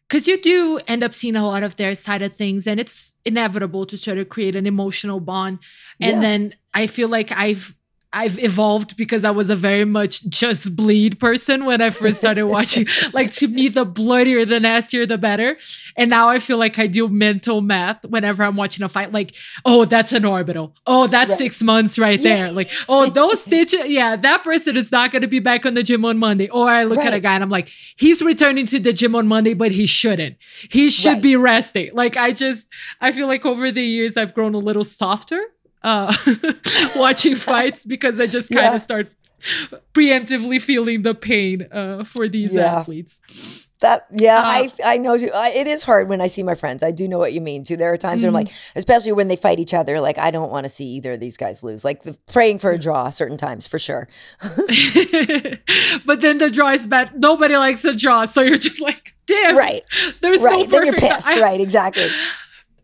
[0.08, 3.16] because you do end up seeing a lot of their side of things, and it's
[3.24, 5.58] inevitable to sort of create an emotional bond.
[6.00, 6.20] And Yeah.
[6.20, 7.74] then I feel like I've
[8.14, 12.46] I've evolved because I was a very much just bleed person when I first started
[12.46, 12.86] watching.
[13.12, 15.56] like to me, the bloodier, the nastier, the better.
[15.96, 19.12] And now I feel like I do mental math whenever I'm watching a fight.
[19.12, 19.34] Like,
[19.64, 20.74] oh, that's an orbital.
[20.86, 21.38] Oh, that's right.
[21.38, 22.36] six months right yeah.
[22.36, 22.52] there.
[22.52, 23.86] Like, oh, those stitches.
[23.86, 26.48] Yeah, that person is not going to be back on the gym on Monday.
[26.50, 27.08] Or I look right.
[27.08, 29.86] at a guy and I'm like, he's returning to the gym on Monday, but he
[29.86, 30.36] shouldn't.
[30.70, 31.22] He should right.
[31.22, 31.90] be resting.
[31.94, 32.68] Like, I just,
[33.00, 35.42] I feel like over the years I've grown a little softer
[35.82, 36.14] uh,
[36.96, 38.78] watching fights because I just kind of yeah.
[38.78, 39.12] start
[39.92, 42.78] preemptively feeling the pain uh, for these yeah.
[42.78, 43.68] athletes.
[43.80, 46.84] That yeah, uh, I I know I, it is hard when I see my friends.
[46.84, 47.76] I do know what you mean too.
[47.76, 48.32] There are times mm-hmm.
[48.32, 50.86] where I'm like, especially when they fight each other, like I don't want to see
[50.90, 51.84] either of these guys lose.
[51.84, 54.08] Like the, praying for a draw certain times for sure.
[56.06, 57.20] but then the draw is bad.
[57.20, 59.56] Nobody likes a draw, so you're just like, damn.
[59.56, 59.82] Right.
[60.20, 60.52] There's right.
[60.52, 60.70] no perfect.
[60.70, 61.28] Then you're pissed.
[61.28, 61.60] I, right.
[61.60, 62.06] Exactly.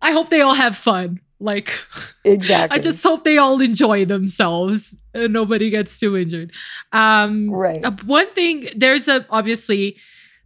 [0.02, 1.20] I hope they all have fun.
[1.40, 1.70] Like,
[2.24, 2.76] exactly.
[2.76, 6.52] I just hope they all enjoy themselves and nobody gets too injured.
[6.92, 7.84] Um, right.
[7.84, 9.96] Uh, one thing, there's a obviously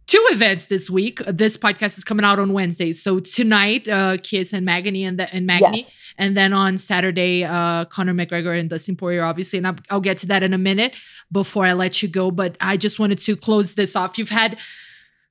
[0.07, 1.19] two events this week.
[1.27, 2.91] This podcast is coming out on Wednesday.
[2.93, 5.77] So tonight, uh, Chiesa and Magny and, the, and Magny.
[5.77, 5.91] Yes.
[6.17, 9.57] And then on Saturday, uh, Conor McGregor and Dustin Poirier, obviously.
[9.57, 10.93] And I'll, I'll get to that in a minute
[11.31, 12.29] before I let you go.
[12.29, 14.17] But I just wanted to close this off.
[14.17, 14.57] You've had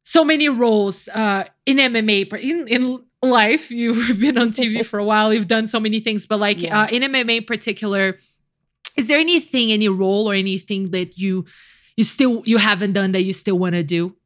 [0.05, 3.71] so many roles uh, in MMA, in, in life.
[3.71, 5.33] You've been on TV for a while.
[5.33, 6.83] You've done so many things, but like yeah.
[6.83, 8.19] uh, in MMA in particular,
[8.97, 11.47] is there anything, any role or anything that you
[11.97, 14.17] you still you haven't done that you still want to do?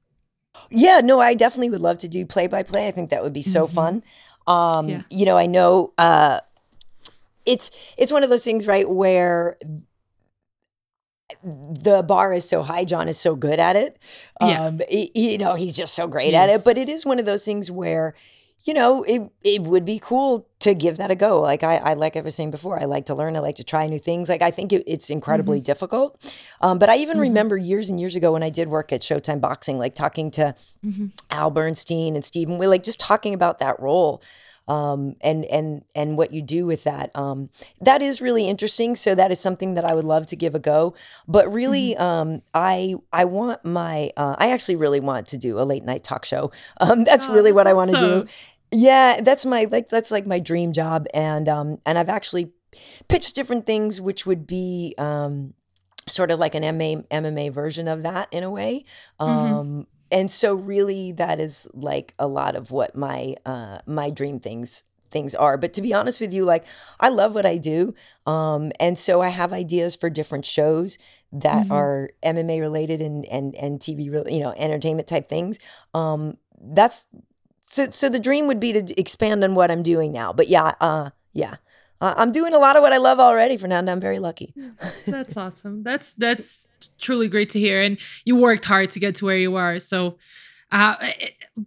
[0.70, 2.88] Yeah, no, I definitely would love to do play by play.
[2.88, 3.74] I think that would be so mm-hmm.
[3.74, 4.02] fun.
[4.46, 5.02] Um, yeah.
[5.10, 6.38] you know, I know uh,
[7.44, 9.58] it's it's one of those things, right, where
[11.42, 12.84] the bar is so high.
[12.84, 13.98] John is so good at it.
[14.40, 14.66] Yeah.
[14.66, 16.50] Um, you know, he's just so great yes.
[16.50, 16.64] at it.
[16.64, 18.14] But it is one of those things where
[18.66, 21.40] you know, it it would be cool to give that a go.
[21.40, 23.36] Like I, I like I was saying before, I like to learn.
[23.36, 24.28] I like to try new things.
[24.28, 25.66] Like I think it, it's incredibly mm-hmm.
[25.66, 26.36] difficult.
[26.60, 27.22] Um, but I even mm-hmm.
[27.22, 30.54] remember years and years ago when I did work at Showtime Boxing, like talking to
[30.84, 31.06] mm-hmm.
[31.30, 34.20] Al Bernstein and Stephen Will, like just talking about that role.
[34.68, 37.14] Um, and and and what you do with that.
[37.14, 37.50] Um,
[37.80, 38.96] that is really interesting.
[38.96, 40.92] So that is something that I would love to give a go.
[41.28, 42.02] But really, mm-hmm.
[42.02, 46.02] um, I I want my uh, I actually really want to do a late night
[46.02, 46.50] talk show.
[46.80, 48.26] Um, that's oh, really what I want to do.
[48.72, 52.52] Yeah, that's my like that's like my dream job, and um and I've actually
[53.08, 55.54] pitched different things, which would be um
[56.08, 58.84] sort of like an MMA MMA version of that in a way.
[59.20, 59.32] Mm-hmm.
[59.32, 59.80] Um, mm-hmm.
[60.12, 64.84] And so, really, that is like a lot of what my uh, my dream things
[65.08, 65.56] things are.
[65.56, 66.64] But to be honest with you, like
[67.00, 67.94] I love what I do.
[68.26, 70.98] Um, and so I have ideas for different shows
[71.32, 71.72] that mm-hmm.
[71.72, 75.58] are MMA related and and and TV, you know, entertainment type things.
[75.92, 77.06] Um, that's
[77.66, 80.32] so so the dream would be to expand on what I'm doing now.
[80.32, 81.56] But yeah, uh, yeah.
[82.00, 84.18] Uh, I'm doing a lot of what I love already for now, and I'm very
[84.18, 84.52] lucky.
[85.06, 85.82] that's awesome.
[85.82, 87.80] That's that's truly great to hear.
[87.80, 89.78] And you worked hard to get to where you are.
[89.78, 90.18] So,
[90.70, 90.96] uh,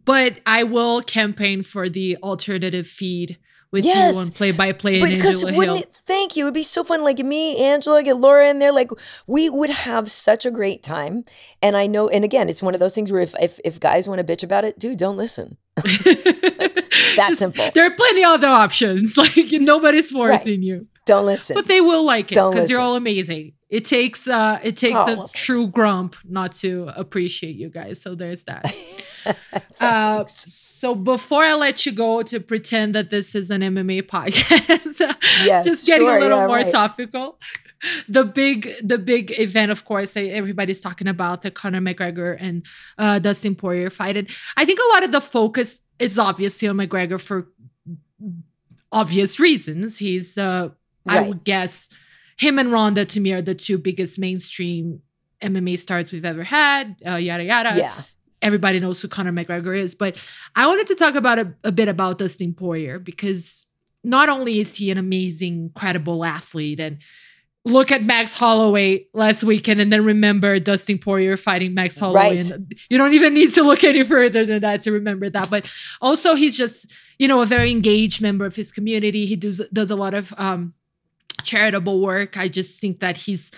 [0.06, 3.38] but I will campaign for the alternative feed
[3.72, 4.14] with yes.
[4.14, 5.76] you on play by play and Angela Hill.
[5.76, 6.46] It, thank you.
[6.46, 7.04] It'd be so fun.
[7.04, 8.72] Like me, Angela, get Laura in there.
[8.72, 8.92] Like
[9.28, 11.24] we would have such a great time.
[11.62, 14.10] And I know, and again, it's one of those things where if if, if guys
[14.10, 15.58] want to bitch about it, dude, don't listen.
[15.76, 17.70] that Just, simple.
[17.74, 19.18] There are plenty of other options.
[19.20, 20.60] Like nobody's forcing right.
[20.60, 20.88] you.
[21.06, 21.56] Don't listen.
[21.56, 23.54] But they will like it because you're all amazing.
[23.70, 28.02] It takes uh it takes oh, a well, true grump not to appreciate you guys.
[28.02, 28.66] So there's that.
[29.80, 30.26] uh
[30.80, 35.66] so before I let you go to pretend that this is an MMA podcast, yes,
[35.66, 36.72] just getting sure, a little yeah, more right.
[36.72, 37.38] topical.
[38.08, 42.66] The big, the big event, of course, everybody's talking about the Conor McGregor and
[42.98, 46.78] uh, Dustin Poirier fight, and I think a lot of the focus is obviously on
[46.78, 47.50] McGregor for
[48.90, 49.98] obvious reasons.
[49.98, 50.70] He's, uh,
[51.06, 51.18] right.
[51.18, 51.90] I would guess,
[52.38, 55.02] him and Ronda to me are the two biggest mainstream
[55.42, 56.96] MMA stars we've ever had.
[57.06, 57.76] Uh, yada yada.
[57.76, 57.94] Yeah
[58.42, 59.96] everybody knows who Conor McGregor is.
[59.96, 60.24] But
[60.56, 63.66] I wanted to talk about a, a bit about Dustin Poirier because
[64.04, 67.00] not only is he an amazing, credible athlete and
[67.66, 72.38] look at Max Holloway last weekend and then remember Dustin Poirier fighting Max Holloway.
[72.38, 72.52] Right.
[72.52, 75.50] And you don't even need to look any further than that to remember that.
[75.50, 75.72] But
[76.02, 79.26] also he's just, you know, a very engaged member of his community.
[79.26, 80.74] He does does a lot of um,
[81.44, 82.38] charitable work.
[82.38, 83.52] I just think that he's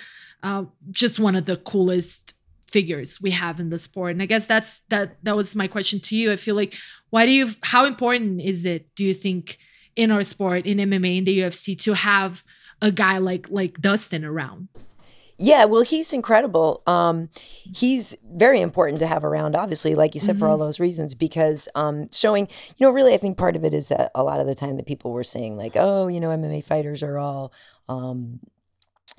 [0.43, 2.33] uh, just one of the coolest
[2.71, 5.99] figures we have in the sport and i guess that's that that was my question
[5.99, 6.75] to you i feel like
[7.09, 9.57] why do you how important is it do you think
[9.95, 12.43] in our sport in mma in the ufc to have
[12.81, 14.69] a guy like like dustin around
[15.43, 16.83] yeah, well, he's incredible.
[16.85, 17.29] Um,
[17.75, 20.39] he's very important to have around, obviously, like you said, mm-hmm.
[20.39, 22.47] for all those reasons, because um, showing,
[22.77, 24.77] you know, really, I think part of it is that a lot of the time
[24.77, 27.51] that people were saying, like, oh, you know, MMA fighters are all,
[27.89, 28.39] um,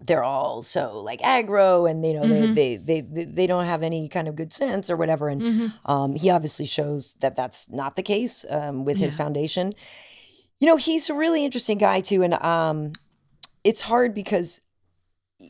[0.07, 2.55] they're all so like aggro and you know mm-hmm.
[2.55, 5.91] they, they, they they don't have any kind of good sense or whatever and mm-hmm.
[5.91, 9.05] um, he obviously shows that that's not the case um, with yeah.
[9.05, 9.73] his foundation
[10.59, 12.93] you know he's a really interesting guy too and um,
[13.65, 14.63] it's hard because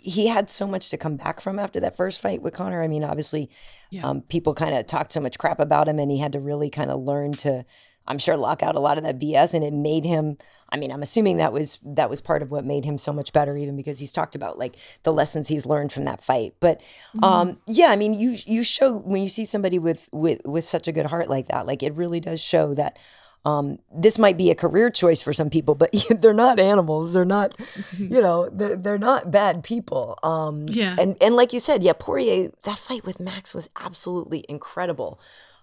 [0.01, 2.83] he had so much to come back from after that first fight with Conor.
[2.83, 3.51] I mean, obviously,
[3.91, 4.07] yeah.
[4.07, 6.71] um, people kind of talked so much crap about him, and he had to really
[6.71, 7.65] kind of learn to,
[8.07, 10.37] I'm sure, lock out a lot of that BS, and it made him.
[10.71, 13.33] I mean, I'm assuming that was that was part of what made him so much
[13.33, 16.55] better, even because he's talked about like the lessons he's learned from that fight.
[16.61, 17.25] But mm-hmm.
[17.25, 20.89] um, yeah, I mean, you you show when you see somebody with with with such
[20.89, 22.99] a good heart like that, like it really does show that
[23.45, 25.91] um, this might be a career choice for some people, but
[26.21, 27.13] they're not animals.
[27.13, 27.55] They're not,
[27.99, 30.19] you know, they're, they're not bad people.
[30.23, 30.97] Um, yeah.
[30.99, 35.21] And, and like you said, yeah, Poirier, that fight with Max was absolutely incredible.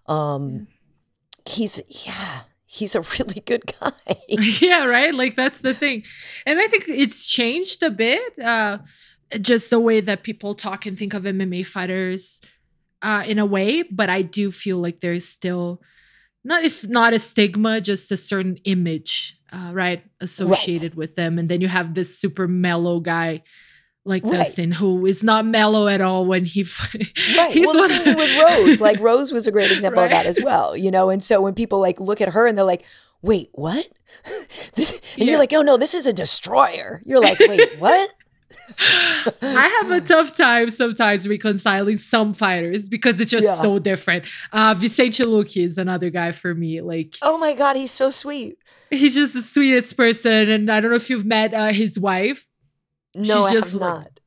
[0.08, 0.68] Um,
[1.50, 4.16] he's, yeah, he's a really good guy.
[4.28, 5.14] yeah, right.
[5.14, 6.04] Like that's the thing.
[6.45, 8.39] And I think it's changed a bit.
[8.39, 8.80] Uh,
[9.41, 12.41] just the way that people talk and think of MMA fighters
[13.02, 15.82] uh, in a way, but I do feel like there's still
[16.43, 20.97] not if not a stigma, just a certain image, uh, right, associated right.
[20.97, 21.38] with them.
[21.38, 23.43] And then you have this super mellow guy
[24.06, 24.34] like right.
[24.34, 26.64] Dustin, who is not mellow at all when he.
[26.64, 27.52] right.
[27.52, 28.82] He's well, the same with Rose.
[28.82, 30.06] Like Rose was a great example right.
[30.06, 30.76] of that as well.
[30.76, 32.86] You know, and so when people like look at her and they're like,
[33.22, 33.88] "Wait, what?"
[34.26, 34.88] and
[35.18, 35.26] yeah.
[35.26, 38.14] you're like, "No, no, this is a destroyer." You're like, "Wait, what?"
[39.41, 43.56] I have a tough time sometimes reconciling some fighters because it's just yeah.
[43.56, 44.26] so different.
[44.52, 46.82] Uh, Vicente Luque is another guy for me.
[46.82, 48.58] Like, oh my god, he's so sweet.
[48.89, 52.49] He's just the sweetest person, and I don't know if you've met uh, his wife.
[53.16, 54.20] No, She's I just like, not.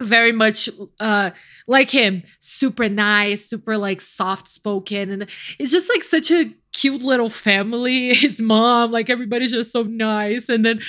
[0.00, 0.68] Very much
[0.98, 1.30] uh,
[1.68, 5.28] like him, super nice, super like soft spoken, and
[5.58, 8.12] it's just like such a cute little family.
[8.14, 10.80] His mom, like everybody's just so nice, and then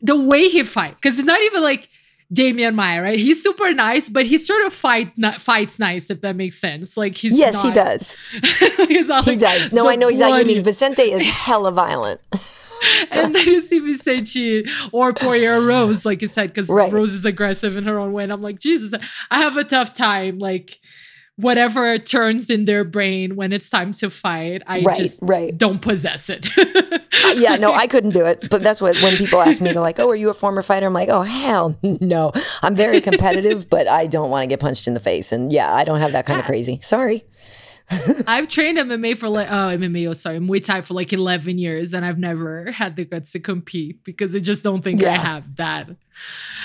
[0.00, 1.88] the way he fight, because it's not even like
[2.32, 3.18] Demian Maia, right?
[3.18, 6.96] He's super nice, but he sort of fight fights nice, if that makes sense.
[6.96, 8.16] Like he's yes, not, he does.
[8.88, 9.72] he like does.
[9.72, 10.40] No, I know exactly.
[10.40, 12.20] I mean, Vicente is hella violent.
[13.10, 16.92] and then you see Vicente or Poirier Rose, like you said, because right.
[16.92, 18.24] Rose is aggressive in her own way.
[18.24, 18.98] And I'm like, Jesus,
[19.30, 20.80] I have a tough time, like
[21.36, 25.56] whatever turns in their brain when it's time to fight, I right, just right.
[25.56, 26.46] don't possess it.
[26.58, 26.98] uh,
[27.36, 28.50] yeah, no, I couldn't do it.
[28.50, 30.86] But that's what when people ask me, they're like, "Oh, are you a former fighter?"
[30.86, 32.32] I'm like, "Oh, hell no.
[32.62, 35.72] I'm very competitive, but I don't want to get punched in the face." And yeah,
[35.72, 36.78] I don't have that kind of crazy.
[36.80, 37.24] Sorry.
[38.26, 41.92] I've trained MMA for like oh MMA oh sorry Muay Thai for like eleven years
[41.92, 45.10] and I've never had the guts to compete because I just don't think yeah.
[45.10, 45.88] I have that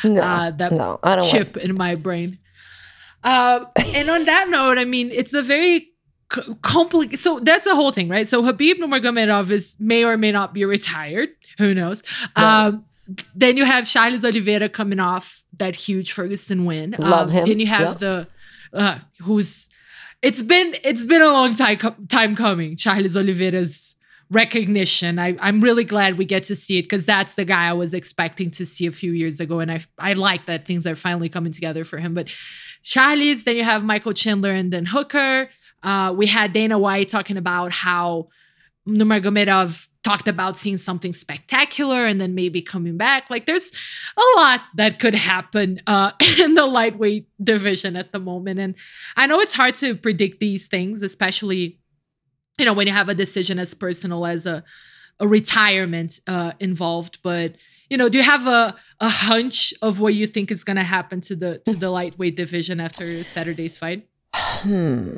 [0.03, 2.37] no, uh, that no, I don't chip want- in my brain.
[3.23, 3.65] Uh,
[3.95, 5.89] and on that note, I mean, it's a very
[6.61, 7.19] complicated.
[7.19, 8.27] So that's the whole thing, right?
[8.27, 11.29] So Khabib Nurmagomedov is may or may not be retired.
[11.57, 12.03] Who knows?
[12.37, 12.67] Right.
[12.67, 12.85] Um,
[13.35, 16.95] then you have Charles Oliveira coming off that huge Ferguson win.
[16.99, 17.47] Love um, him.
[17.47, 17.97] Then you have yep.
[17.97, 18.27] the
[18.73, 19.69] uh, who's
[20.21, 22.75] it's been it's been a long time time coming.
[22.75, 23.95] Charles Oliveira's
[24.29, 25.19] recognition.
[25.19, 27.93] I, I'm really glad we get to see it because that's the guy I was
[27.93, 31.29] expecting to see a few years ago, and I I like that things are finally
[31.29, 32.13] coming together for him.
[32.13, 32.29] But
[32.83, 35.49] Charlie's, then you have Michael Chandler and then Hooker.
[35.83, 38.29] Uh, we had Dana White talking about how
[38.87, 43.29] Nurmagomedov talked about seeing something spectacular and then maybe coming back.
[43.29, 43.71] Like there's
[44.15, 48.59] a lot that could happen uh, in the lightweight division at the moment.
[48.59, 48.75] And
[49.17, 51.79] I know it's hard to predict these things, especially,
[52.57, 54.63] you know, when you have a decision as personal as a,
[55.19, 57.19] a retirement uh, involved.
[57.21, 57.55] But
[57.89, 60.83] you know, do you have a a hunch of what you think is going to
[60.83, 64.07] happen to the to the lightweight division after Saturday's fight?
[64.33, 65.15] Hmm.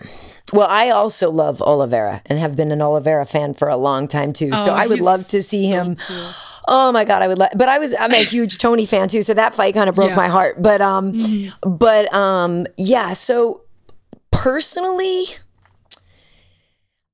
[0.53, 4.33] Well, I also love Oliveira and have been an Oliveira fan for a long time
[4.33, 4.55] too.
[4.55, 5.97] So oh, I would love to see him.
[5.97, 7.37] So oh my god, I would.
[7.37, 9.95] Let, but I was I'm a huge Tony fan too, so that fight kind of
[9.95, 10.15] broke yeah.
[10.15, 10.61] my heart.
[10.61, 11.75] But um, mm-hmm.
[11.75, 13.13] but um, yeah.
[13.13, 13.63] So
[14.31, 15.23] personally,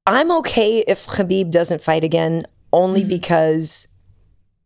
[0.05, 3.09] I'm okay if Khabib doesn't fight again, only mm-hmm.
[3.09, 3.87] because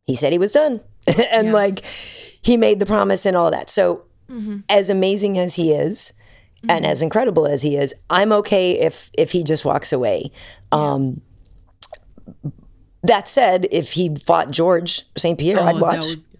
[0.04, 0.82] he said he was done.
[1.32, 1.54] and yeah.
[1.54, 3.70] like he made the promise and all that.
[3.70, 4.60] So mm-hmm.
[4.70, 6.14] as amazing as he is,
[6.58, 6.72] mm-hmm.
[6.72, 10.32] and as incredible as he is, I'm okay if if he just walks away.
[10.72, 10.94] Yeah.
[10.94, 11.22] Um
[13.04, 15.40] that said, if he fought George St.
[15.40, 16.06] Pierre, oh, I'd watch.
[16.06, 16.24] Would-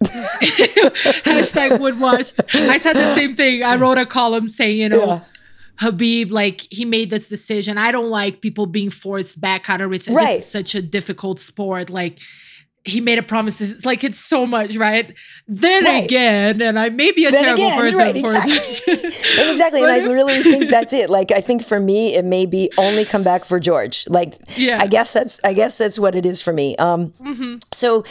[1.24, 2.32] Hashtag would watch.
[2.54, 3.64] I said the same thing.
[3.64, 5.20] I wrote a column saying, you know, yeah.
[5.80, 7.78] Khabib, like he made this decision.
[7.78, 10.06] I don't like people being forced back out of it.
[10.06, 10.36] Right.
[10.36, 11.88] This is such a difficult sport.
[11.88, 12.20] Like
[12.84, 13.60] he made a promise.
[13.60, 15.14] It's like it's so much, right?
[15.46, 16.04] Then right.
[16.04, 18.94] again, and I may be a then terrible again, person right, for exactly.
[19.42, 21.10] and exactly, and I really think that's it.
[21.10, 24.08] Like I think for me, it may be only come back for George.
[24.08, 24.78] Like, yeah.
[24.80, 26.74] I guess that's I guess that's what it is for me.
[26.76, 27.56] Um, mm-hmm.
[27.70, 28.04] so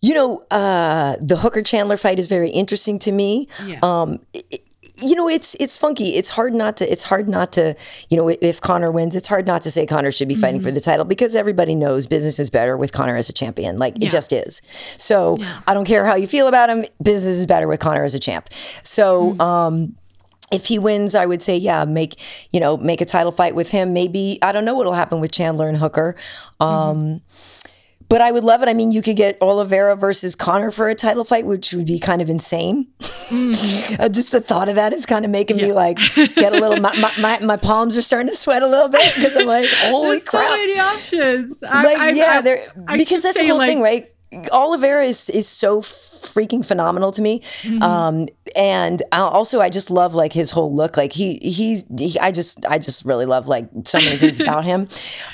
[0.00, 3.46] You know, uh, the Hooker Chandler fight is very interesting to me.
[3.66, 3.78] Yeah.
[3.82, 4.60] Um, it-
[5.02, 6.10] you know, it's it's funky.
[6.10, 6.90] It's hard not to.
[6.90, 7.74] It's hard not to.
[8.10, 10.68] You know, if Conor wins, it's hard not to say Conor should be fighting Mm-hmm.
[10.68, 13.78] for the title because everybody knows business is better with Conor as a champion.
[13.78, 14.08] Like Yeah.
[14.08, 14.62] it just is.
[14.98, 16.84] So I don't care how you feel about him.
[17.02, 18.48] Business is better with Conor as a champ.
[18.52, 19.32] So.
[19.34, 19.40] Mm.
[19.40, 19.96] um
[20.50, 22.16] if he wins, I would say, yeah, make
[22.52, 23.94] you know, make a title fight with him.
[23.94, 26.14] Maybe I don't know what'll happen with Chandler and Hooker.
[26.60, 27.22] Um,
[28.12, 28.68] But I would love it.
[28.68, 31.98] I mean, you could get Oliveira versus Conor for a title fight, which would be
[31.98, 32.88] kind of insane.
[33.32, 36.78] Uh, Just the thought of that is kind of making me like get a little.
[36.78, 39.68] My, my, my, my palms are starting to sweat a little bit because I'm like,
[39.84, 40.48] holy crap!
[40.50, 41.62] so many options.
[41.62, 42.42] I- like I- yeah,
[42.88, 44.06] I- because that's the whole like, thing, right?
[44.52, 47.82] Oliveira is is so freaking phenomenal to me, Mm-hmm.
[47.82, 48.26] um,
[48.56, 50.96] and also I just love like his whole look.
[50.96, 54.64] Like he he's he, I just I just really love like so many things about
[54.64, 54.88] him,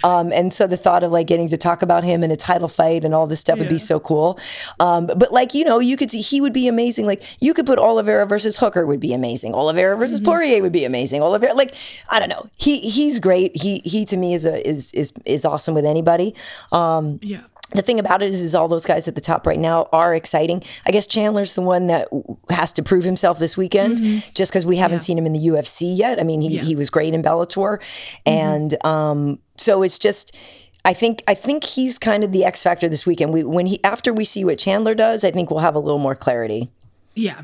[0.05, 2.69] um, and so the thought of like getting to talk about him in a title
[2.69, 4.39] fight and all this stuff would be so cool.
[4.81, 7.07] Um, but like you know, you could see he would be amazing.
[7.07, 9.55] Like you could put Oliveira versus Hooker would be amazing.
[9.55, 10.31] Oliveira versus Mm-hmm.
[10.33, 11.23] Poirier would be amazing.
[11.23, 11.75] Oliveira like
[12.11, 12.49] I don't know.
[12.59, 13.57] He he's great.
[13.57, 16.35] He he to me is a is is is awesome with anybody.
[16.73, 17.43] Um, Yeah.
[17.75, 20.15] The thing about it is, is all those guys at the top right now are
[20.15, 20.63] exciting.
[20.87, 22.09] I guess Chandler's the one that
[22.51, 23.99] has to prove himself this weekend,
[24.35, 26.19] just because we haven't seen him in the UFC yet.
[26.19, 26.55] I mean, he, Mm-hmm.
[26.55, 26.61] Yeah.
[26.61, 26.69] Mm-hmm.
[26.69, 27.79] he was great in Bellator,
[28.27, 30.37] and um, so it's just.
[30.85, 33.35] I think I think he's kind of the X factor this weekend.
[33.35, 35.99] We when he after we see what Chandler does, I think we'll have a little
[35.99, 36.71] more clarity.
[37.15, 37.43] Yeah.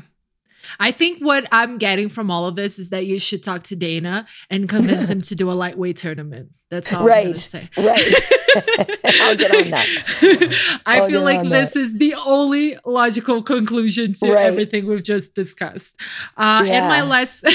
[0.79, 3.75] I think what I'm getting from all of this is that you should talk to
[3.75, 6.49] Dana and convince him to do a lightweight tournament.
[6.71, 7.69] That's all I'm gonna say.
[7.77, 8.13] right.
[9.21, 10.81] I'll get on that.
[10.85, 14.45] I I'll feel like this is the only logical conclusion to Right.
[14.47, 15.95] everything we've just discussed.
[16.35, 17.03] Uh, And my Yeah.
[17.03, 17.45] last,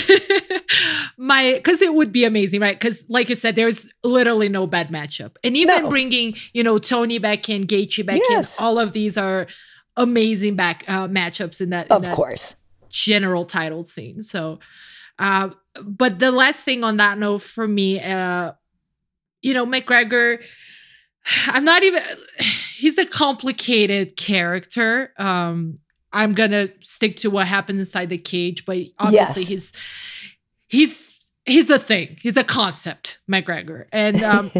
[1.17, 2.79] my, because it would be amazing, right?
[2.79, 5.33] Because, like you said, there's literally no bad matchup.
[5.43, 5.89] And even No.
[5.91, 8.61] bringing, you know, Tony back in, Gaethje back Yes.
[8.61, 9.47] in, all of these are
[9.97, 11.87] amazing back uh, matchups in that.
[11.87, 12.57] in Of that course.
[12.91, 14.23] General title scene.
[14.23, 14.59] So,
[15.19, 15.51] uh,
[15.83, 18.53] but the last thing on that note for me, uh,
[19.43, 20.43] you know, McGregor,
[21.47, 22.03] I'm not even,
[22.77, 25.13] he's a complicated character.
[25.19, 25.77] Um,
[26.13, 29.49] I'm gonna stick to what happens inside the cage, but obviously Yes.
[29.49, 29.73] he's,
[30.67, 32.17] he's, he's a thing.
[32.21, 33.87] He's a concept, McGregor.
[33.93, 34.51] And, um,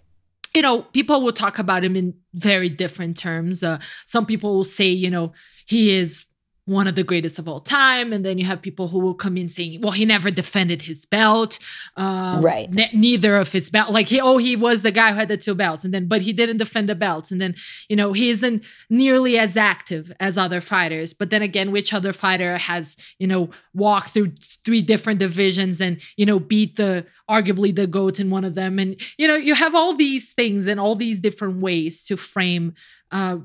[0.54, 3.62] you know, people will talk about him in very different terms.
[3.62, 5.32] Uh, some people will say, you know,
[5.66, 6.26] he is
[6.70, 9.36] one of the greatest of all time, and then you have people who will come
[9.36, 11.58] in saying, "Well, he never defended his belt,
[11.96, 12.70] um, Right.
[12.70, 13.90] ne- neither of his belt.
[13.90, 16.22] Like he, oh, he was the guy who had the two belts, and then but
[16.22, 17.54] he didn't defend the belts, and then
[17.88, 21.12] you know he isn't nearly as active as other fighters.
[21.12, 24.32] But then again, which other fighter has you know walked through
[24.64, 28.78] three different divisions and you know beat the arguably the goat in one of them,
[28.78, 32.74] and you know you have all these things and all these different ways to frame.
[33.10, 33.38] Uh,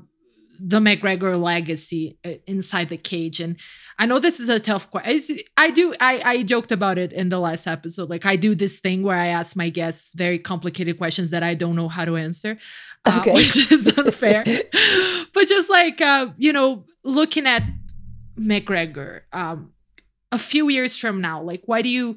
[0.60, 3.40] the McGregor legacy uh, inside the cage.
[3.40, 3.56] And
[3.98, 5.38] I know this is a tough question.
[5.56, 8.10] I do, I, I joked about it in the last episode.
[8.10, 11.54] Like I do this thing where I ask my guests very complicated questions that I
[11.54, 12.58] don't know how to answer,
[13.04, 13.32] uh, Okay.
[13.34, 14.44] which is unfair.
[15.32, 17.62] but just like, uh, you know, looking at
[18.38, 19.72] McGregor um,
[20.32, 22.16] a few years from now, like, why do you,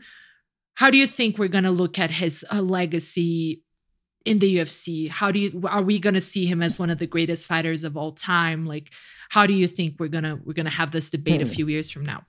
[0.75, 3.63] how do you think we're going to look at his uh, legacy
[4.29, 5.09] in the UFC?
[5.09, 7.83] How do you are we going to see him as one of the greatest fighters
[7.83, 8.65] of all time?
[8.73, 8.87] Like
[9.35, 11.51] how do you think we're going to we're going to have this debate a Hmm.
[11.57, 12.19] few years from now?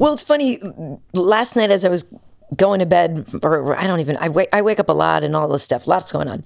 [0.00, 0.60] Well, it's funny.
[1.12, 2.02] Last night, as I was
[2.56, 5.34] going to bed, or I don't even, I wake, I wake up a lot and
[5.36, 5.86] all this stuff.
[5.86, 6.44] Lots going on.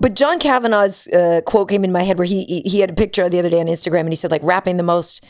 [0.00, 3.28] But John Kavanagh's uh, quote came in my head where he he- had a picture
[3.28, 5.24] the other day on Instagram and he said like wrapping the most.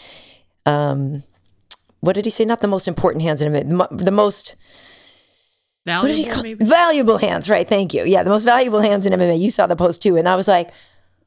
[0.67, 1.23] Um,
[2.01, 2.45] what did he say?
[2.45, 3.69] Not the most important hands in a minute.
[3.69, 3.89] The mo-
[5.89, 6.65] Most what did he Valuable, call maybe?
[6.67, 7.51] valuable hands?
[7.51, 7.67] Right.
[7.69, 8.05] Thank you.
[8.05, 9.39] Yeah, the most valuable hands in MMA.
[9.41, 10.71] You saw the post too, and I was like,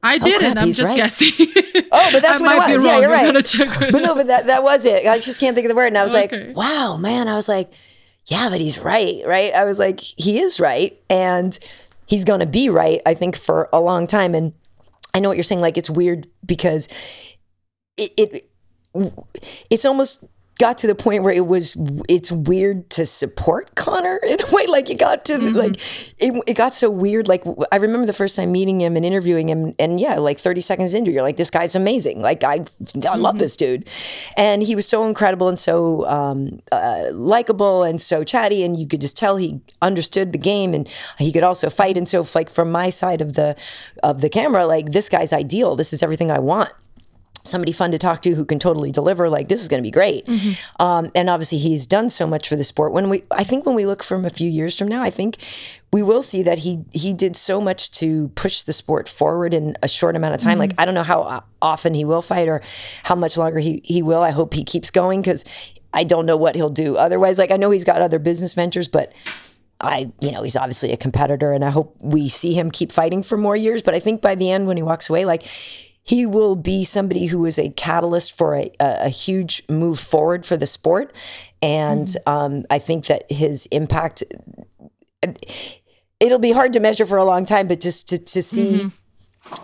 [0.02, 0.52] I oh, didn't.
[0.52, 0.96] crap, I'm just right.
[0.96, 1.32] guessing.
[1.94, 2.84] Oh, but that's I what it was.
[2.86, 3.92] Yeah, you're right.
[3.92, 5.06] but no, but that that was it.
[5.06, 5.88] I just can't think of the word.
[5.88, 6.46] And I was Okay.
[6.48, 7.28] like, wow, man.
[7.28, 7.70] I was like,
[8.26, 9.50] yeah, but he's right, right?
[9.54, 11.58] I was like, he is right, and
[12.06, 13.00] he's gonna be right.
[13.04, 14.34] I think for a long time.
[14.34, 14.54] And
[15.14, 15.60] I know what you're saying.
[15.60, 16.88] Like it's weird because
[17.98, 18.50] it, it
[19.70, 20.24] it's almost
[20.58, 21.76] got to the point where it was
[22.08, 24.62] it's weird to support Conor in a way.
[24.72, 25.72] Like it got to like
[26.18, 27.28] it, it got so weird.
[27.28, 30.62] Like I remember the first time meeting him and interviewing him and yeah like 30
[30.62, 32.22] seconds into you're like this guy's amazing.
[32.22, 32.64] Like I
[33.06, 33.90] I love this dude.
[34.38, 38.86] And he was so incredible and so um, uh, likable and so chatty and you
[38.86, 40.88] could just tell he understood the game and
[41.18, 41.98] he could also fight.
[41.98, 43.54] And so like from my side of the
[44.02, 45.76] of the camera like this guy's ideal.
[45.76, 46.72] This is everything I want
[47.44, 49.90] somebody fun to talk to who can totally deliver like this is going to be
[49.90, 50.26] great.
[50.26, 50.82] Mm-hmm.
[50.82, 52.92] um, and obviously he's done so much for the sport.
[52.92, 55.36] When we i think when we look from a few years from now i think
[55.92, 59.76] we will see that he he did so much to push the sport forward in
[59.82, 60.58] a short amount of time.
[60.58, 62.62] Like i don't know how often he will fight or
[63.04, 64.22] how much longer he, he will.
[64.22, 65.44] I hope he keeps going because
[65.92, 67.38] i don't know what he'll do otherwise.
[67.38, 69.12] Like i know he's got other business ventures but
[69.82, 73.24] I, you know, he's obviously a competitor, and I hope we see him keep fighting
[73.24, 73.82] for more years.
[73.82, 75.42] But I think by the end, when he walks away, like
[76.04, 80.56] he will be somebody who is a catalyst for a, a, huge move forward for
[80.56, 81.12] the sport.
[81.62, 84.24] And um, I think that his impact,
[86.18, 88.90] it'll be hard to measure for a long time, but just to, to see.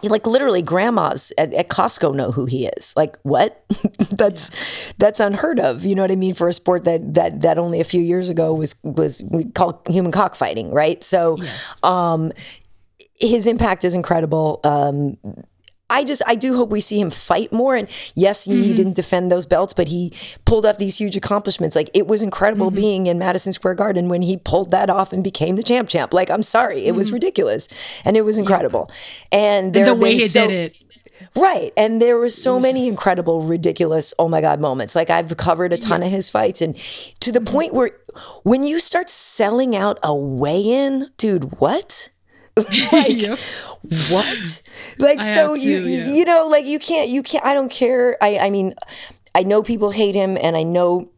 [0.03, 2.93] Like literally, grandmas at, at Costco know who he is.
[2.95, 3.65] Like what?
[4.11, 5.85] that's that's unheard of.
[5.85, 6.35] You know what I mean?
[6.35, 9.81] For a sport that that that only a few years ago was was we call
[9.89, 11.03] human cockfighting, right?
[11.03, 11.39] So,
[11.83, 12.33] um,
[13.19, 14.61] his impact is incredible.
[14.63, 15.17] Um,
[15.91, 17.75] I just I do hope we see him fight more.
[17.75, 20.13] And yes, he, he didn't defend those belts, but he
[20.45, 21.75] pulled off these huge accomplishments.
[21.75, 22.77] Like it was incredible mm-hmm.
[22.77, 26.13] being in Madison Square Garden when he pulled that off and became the champ champ.
[26.13, 27.15] Like I'm sorry, it was mm-hmm.
[27.15, 28.91] ridiculous and it was incredible.
[29.33, 30.77] And there the way he so- did it.
[31.35, 31.73] Right.
[31.77, 34.95] And there were so many incredible, ridiculous, oh my God moments.
[34.95, 37.91] Like I've covered a ton of his fights and to the point where
[38.45, 42.11] when you start selling out a weigh in, dude, what?
[42.93, 43.39] like Yep.
[44.13, 44.63] what?
[44.99, 46.13] Like I so have you yeah.
[46.13, 48.17] you know, like you can't you can't I don't care.
[48.21, 48.75] I I mean
[49.35, 51.11] I know people hate him and I know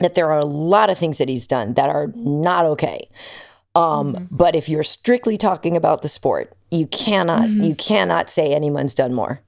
[0.00, 3.08] that there are a lot of things that he's done that are not okay.
[3.74, 4.36] Um, Mm-hmm.
[4.36, 7.62] but if you're strictly talking about the sport, you cannot Mm-hmm.
[7.62, 9.42] you cannot say anyone's done more.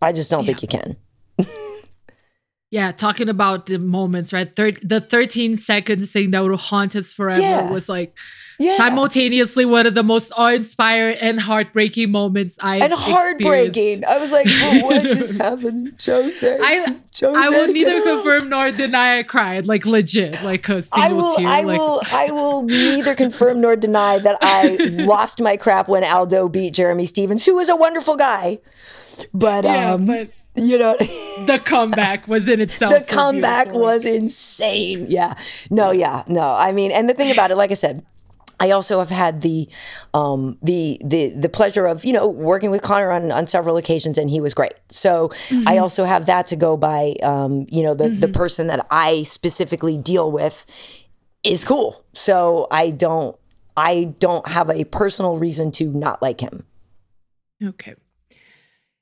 [0.00, 0.96] I just don't think you can.
[2.70, 4.54] Yeah, talking about the moments, right?
[4.54, 7.72] Thir- the 13 seconds thing that would haunt us forever Yeah.
[7.72, 8.12] was like
[8.60, 8.76] Yeah.
[8.76, 14.04] simultaneously one of the most awe-inspiring and heartbreaking moments I've and heartbreaking.
[14.04, 16.58] I was like, oh, what just happened, Jose?
[16.60, 16.84] I
[17.24, 21.36] I will neither confirm nor deny I cried, like legit, like a single I will,
[21.36, 21.48] tear.
[21.48, 26.02] I like, will, I will neither confirm nor deny that I lost my crap when
[26.02, 28.58] Aldo beat Jeremy Stephens, who was a wonderful guy.
[29.32, 32.92] But, yeah, um, but you know, the comeback was in itself.
[32.92, 33.82] the so comeback beautiful.
[33.82, 35.06] was insane.
[35.08, 35.34] Yeah.
[35.70, 36.54] No, yeah, no.
[36.56, 38.04] I mean, and the thing about it, like I said,
[38.60, 39.68] I also have had the
[40.14, 44.18] um, the the the pleasure of you know working with Conor on, on several occasions,
[44.18, 44.74] and he was great.
[44.88, 45.68] So Mm-hmm.
[45.68, 47.14] I also have that to go by.
[47.22, 51.06] Um, you know, the the person that I specifically deal with
[51.44, 52.04] is cool.
[52.12, 53.36] So I don't
[53.76, 56.66] I don't have a personal reason to not like him.
[57.62, 57.94] Okay.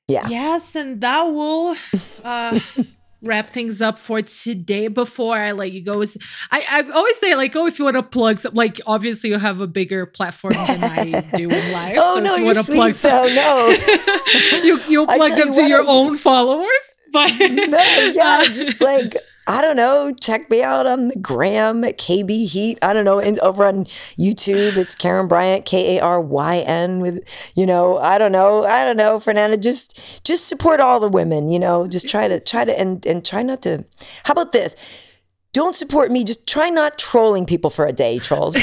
[0.07, 0.27] Yeah.
[0.29, 1.75] Yes, and that will
[2.23, 2.59] uh,
[3.21, 4.87] wrap things up for today.
[4.87, 6.17] Before I let you go, is
[6.51, 9.37] I, I always say like, oh, if you want to plug some, like obviously you
[9.37, 11.95] have a bigger platform than I do in life.
[11.97, 13.27] Oh so no, you you're sweet though.
[13.33, 13.67] No.
[14.63, 16.67] you you'll plug them you to your I- own followers,
[17.11, 19.13] but no, yeah, just like
[19.47, 20.13] I don't know.
[20.19, 22.77] Check me out on the gram at KB Heat.
[22.81, 26.99] I don't know, and over on YouTube, it's Karyn Bryant, K A R Y N.
[26.99, 29.55] With you know, I don't know, I don't know, Fernanda.
[29.57, 31.49] Just just support all the women.
[31.49, 33.85] You know, just try to try to and and try not to.
[34.25, 35.23] How about this?
[35.53, 36.25] Don't support me.
[36.25, 38.53] Just try not trolling people for a day, trolls.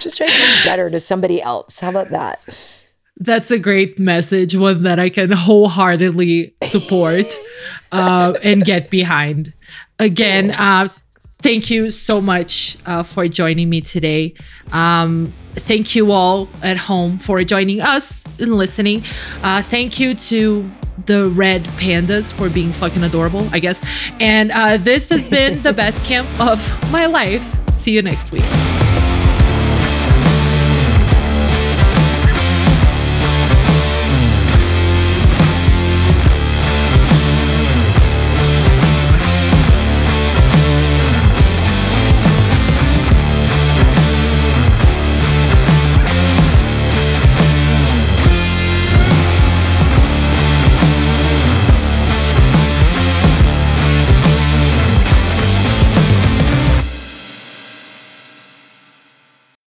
[0.00, 1.80] just try to be better to somebody else.
[1.80, 2.83] How about that?
[3.18, 7.26] That's a great message, one that I can wholeheartedly support
[7.92, 9.54] uh, and get behind.
[10.00, 10.88] Again, uh,
[11.38, 14.34] thank you so much uh, for joining me today.
[14.72, 19.04] Um, thank you all at home for joining us and listening.
[19.42, 20.68] Uh, thank you to
[21.06, 23.82] the red pandas for being fucking adorable, I guess.
[24.20, 26.58] And uh, this has been the best camp of
[26.90, 27.58] my life.
[27.76, 29.03] See you next week.